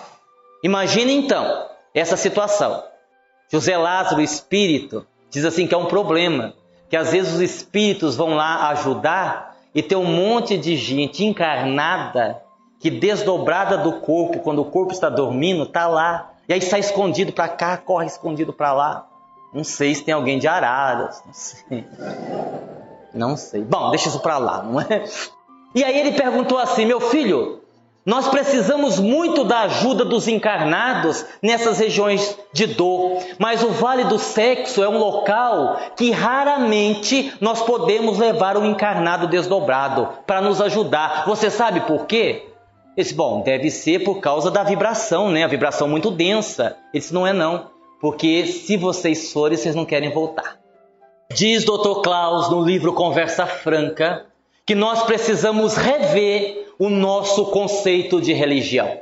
[0.64, 2.84] Imagine então essa situação.
[3.50, 6.54] José Lázaro, espírito, diz assim que é um problema,
[6.90, 12.42] que às vezes os espíritos vão lá ajudar e tem um monte de gente encarnada
[12.80, 16.34] que desdobrada do corpo, quando o corpo está dormindo, está lá.
[16.48, 19.08] E aí sai escondido para cá, corre escondido para lá.
[19.54, 21.86] Não sei se tem alguém de Araras, não sei.
[23.14, 23.64] Não sei.
[23.64, 25.06] Bom, deixa isso para lá, não é?
[25.74, 27.62] E aí ele perguntou assim: "Meu filho,
[28.08, 34.18] nós precisamos muito da ajuda dos encarnados nessas regiões de dor, mas o Vale do
[34.18, 41.26] Sexo é um local que raramente nós podemos levar o encarnado desdobrado para nos ajudar.
[41.28, 42.46] Você sabe por quê?
[42.96, 45.44] Esse, bom, deve ser por causa da vibração, né?
[45.44, 46.78] A vibração muito densa.
[46.94, 47.66] Esse não é não,
[48.00, 50.58] porque se vocês forem, vocês não querem voltar.
[51.34, 52.02] Diz Dr.
[52.04, 54.26] Klaus no livro Conversa Franca
[54.66, 59.00] que nós precisamos rever o nosso conceito de religião.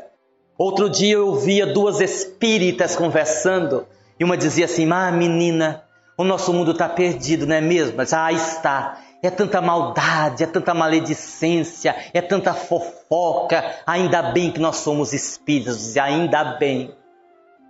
[0.58, 3.86] Outro dia eu via duas espíritas conversando
[4.20, 5.84] e uma dizia assim: Ah, menina,
[6.18, 7.98] o nosso mundo está perdido, não é mesmo?
[7.98, 9.02] Mas ah, está.
[9.22, 13.76] É tanta maldade, é tanta maledicência, é tanta fofoca.
[13.86, 16.94] Ainda bem que nós somos espíritas, ainda bem.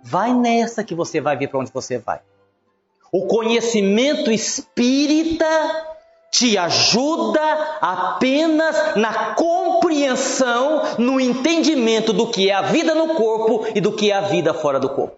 [0.08, 2.20] Vai nessa que você vai ver para onde você vai.
[3.10, 5.46] O conhecimento espírita
[6.30, 7.40] te ajuda
[7.80, 14.12] apenas na compreensão, no entendimento do que é a vida no corpo e do que
[14.12, 15.16] é a vida fora do corpo.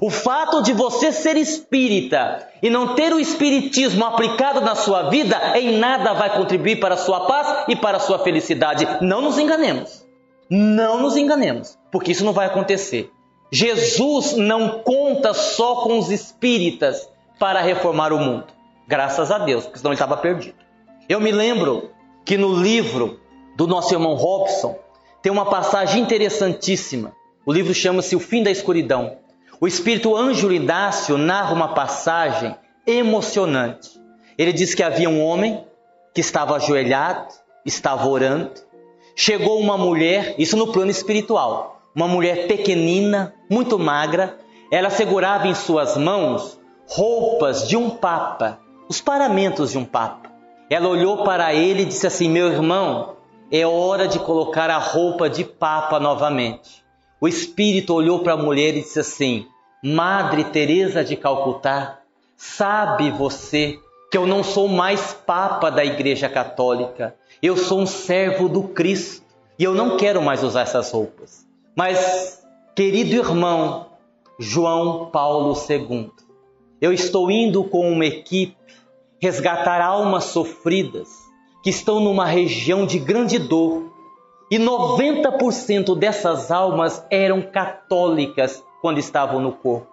[0.00, 5.58] O fato de você ser espírita e não ter o espiritismo aplicado na sua vida
[5.58, 8.86] em nada vai contribuir para a sua paz e para a sua felicidade.
[9.00, 10.06] Não nos enganemos.
[10.48, 13.10] Não nos enganemos, porque isso não vai acontecer.
[13.54, 17.06] Jesus não conta só com os espíritas
[17.38, 18.46] para reformar o mundo.
[18.88, 20.56] Graças a Deus, porque senão ele estava perdido.
[21.06, 21.90] Eu me lembro
[22.24, 23.20] que no livro
[23.54, 24.78] do nosso irmão Robson
[25.20, 27.12] tem uma passagem interessantíssima.
[27.44, 29.18] O livro chama-se O Fim da Escuridão.
[29.60, 34.00] O espírito Ângelo Inácio narra uma passagem emocionante.
[34.38, 35.62] Ele diz que havia um homem
[36.14, 37.34] que estava ajoelhado,
[37.66, 38.52] estava orando.
[39.14, 44.38] Chegou uma mulher, isso no plano espiritual, uma mulher pequenina, muito magra.
[44.70, 48.62] Ela segurava em suas mãos roupas de um papa
[48.92, 50.30] os paramentos de um papa.
[50.68, 53.16] Ela olhou para ele e disse assim: Meu irmão,
[53.50, 56.84] é hora de colocar a roupa de papa novamente.
[57.18, 59.46] O espírito olhou para a mulher e disse assim:
[59.82, 62.00] Madre Teresa de Calcutá,
[62.36, 63.78] sabe você
[64.10, 67.14] que eu não sou mais papa da Igreja Católica.
[67.42, 69.24] Eu sou um servo do Cristo
[69.58, 71.41] e eu não quero mais usar essas roupas.
[71.74, 72.42] Mas,
[72.74, 73.86] querido irmão
[74.38, 76.10] João Paulo II,
[76.80, 78.56] eu estou indo com uma equipe
[79.18, 81.08] resgatar almas sofridas
[81.62, 83.90] que estão numa região de grande dor.
[84.50, 89.86] E 90% dessas almas eram católicas quando estavam no corpo.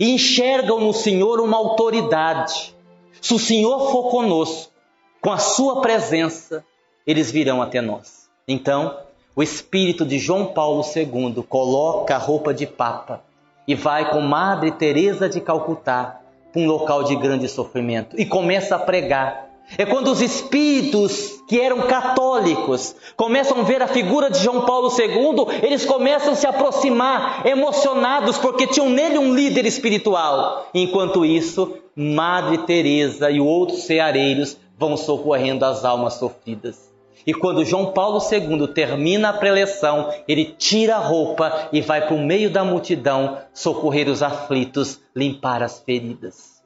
[0.00, 2.74] E enxergam no Senhor uma autoridade.
[3.20, 4.72] Se o Senhor for conosco,
[5.20, 6.64] com a sua presença,
[7.06, 8.28] eles virão até nós.
[8.48, 8.98] Então,
[9.34, 13.22] o espírito de João Paulo II coloca a roupa de papa
[13.66, 16.20] e vai com Madre Teresa de Calcutá
[16.52, 19.48] para um local de grande sofrimento e começa a pregar.
[19.78, 24.90] É quando os espíritos que eram católicos começam a ver a figura de João Paulo
[24.90, 30.66] II, eles começam a se aproximar, emocionados, porque tinham nele um líder espiritual.
[30.74, 36.89] Enquanto isso, Madre Teresa e outros ceareiros vão socorrendo as almas sofridas.
[37.26, 42.14] E quando João Paulo II termina a preleção, ele tira a roupa e vai para
[42.14, 46.62] o meio da multidão socorrer os aflitos, limpar as feridas.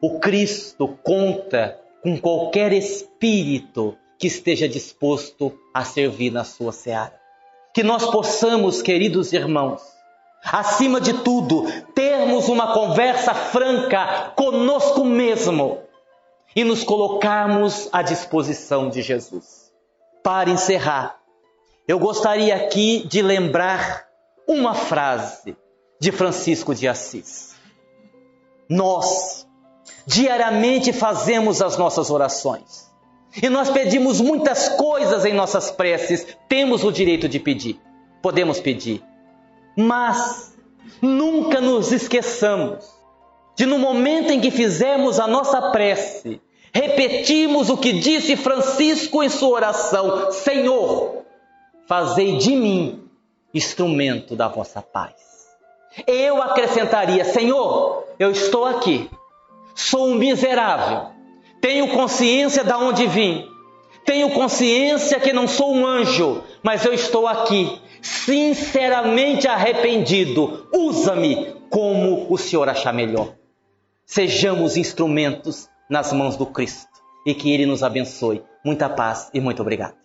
[0.00, 7.14] O Cristo conta com qualquer espírito que esteja disposto a servir na sua seara.
[7.72, 9.80] Que nós possamos, queridos irmãos,
[10.44, 11.64] acima de tudo,
[11.94, 15.78] termos uma conversa franca conosco mesmo
[16.54, 19.61] e nos colocarmos à disposição de Jesus
[20.22, 21.18] para encerrar,
[21.86, 24.06] eu gostaria aqui de lembrar
[24.46, 25.56] uma frase
[26.00, 27.54] de Francisco de Assis.
[28.68, 29.46] Nós
[30.06, 32.90] diariamente fazemos as nossas orações.
[33.42, 37.80] E nós pedimos muitas coisas em nossas preces, temos o direito de pedir,
[38.20, 39.02] podemos pedir.
[39.76, 40.54] Mas
[41.00, 42.84] nunca nos esqueçamos
[43.56, 46.40] de, no momento em que fizemos a nossa prece,
[46.72, 51.22] repetimos o que disse Francisco em sua oração: Senhor,
[51.86, 53.04] fazei de mim
[53.52, 55.14] instrumento da vossa paz.
[56.06, 59.10] Eu acrescentaria: Senhor, eu estou aqui,
[59.74, 61.10] sou um miserável,
[61.60, 63.46] tenho consciência de onde vim,
[64.04, 70.66] tenho consciência que não sou um anjo, mas eu estou aqui, sinceramente arrependido.
[70.72, 73.34] Usa-me como o Senhor achar melhor.
[74.04, 76.88] Sejamos instrumentos nas mãos do Cristo
[77.26, 78.42] e que Ele nos abençoe.
[78.64, 80.01] Muita paz e muito obrigado.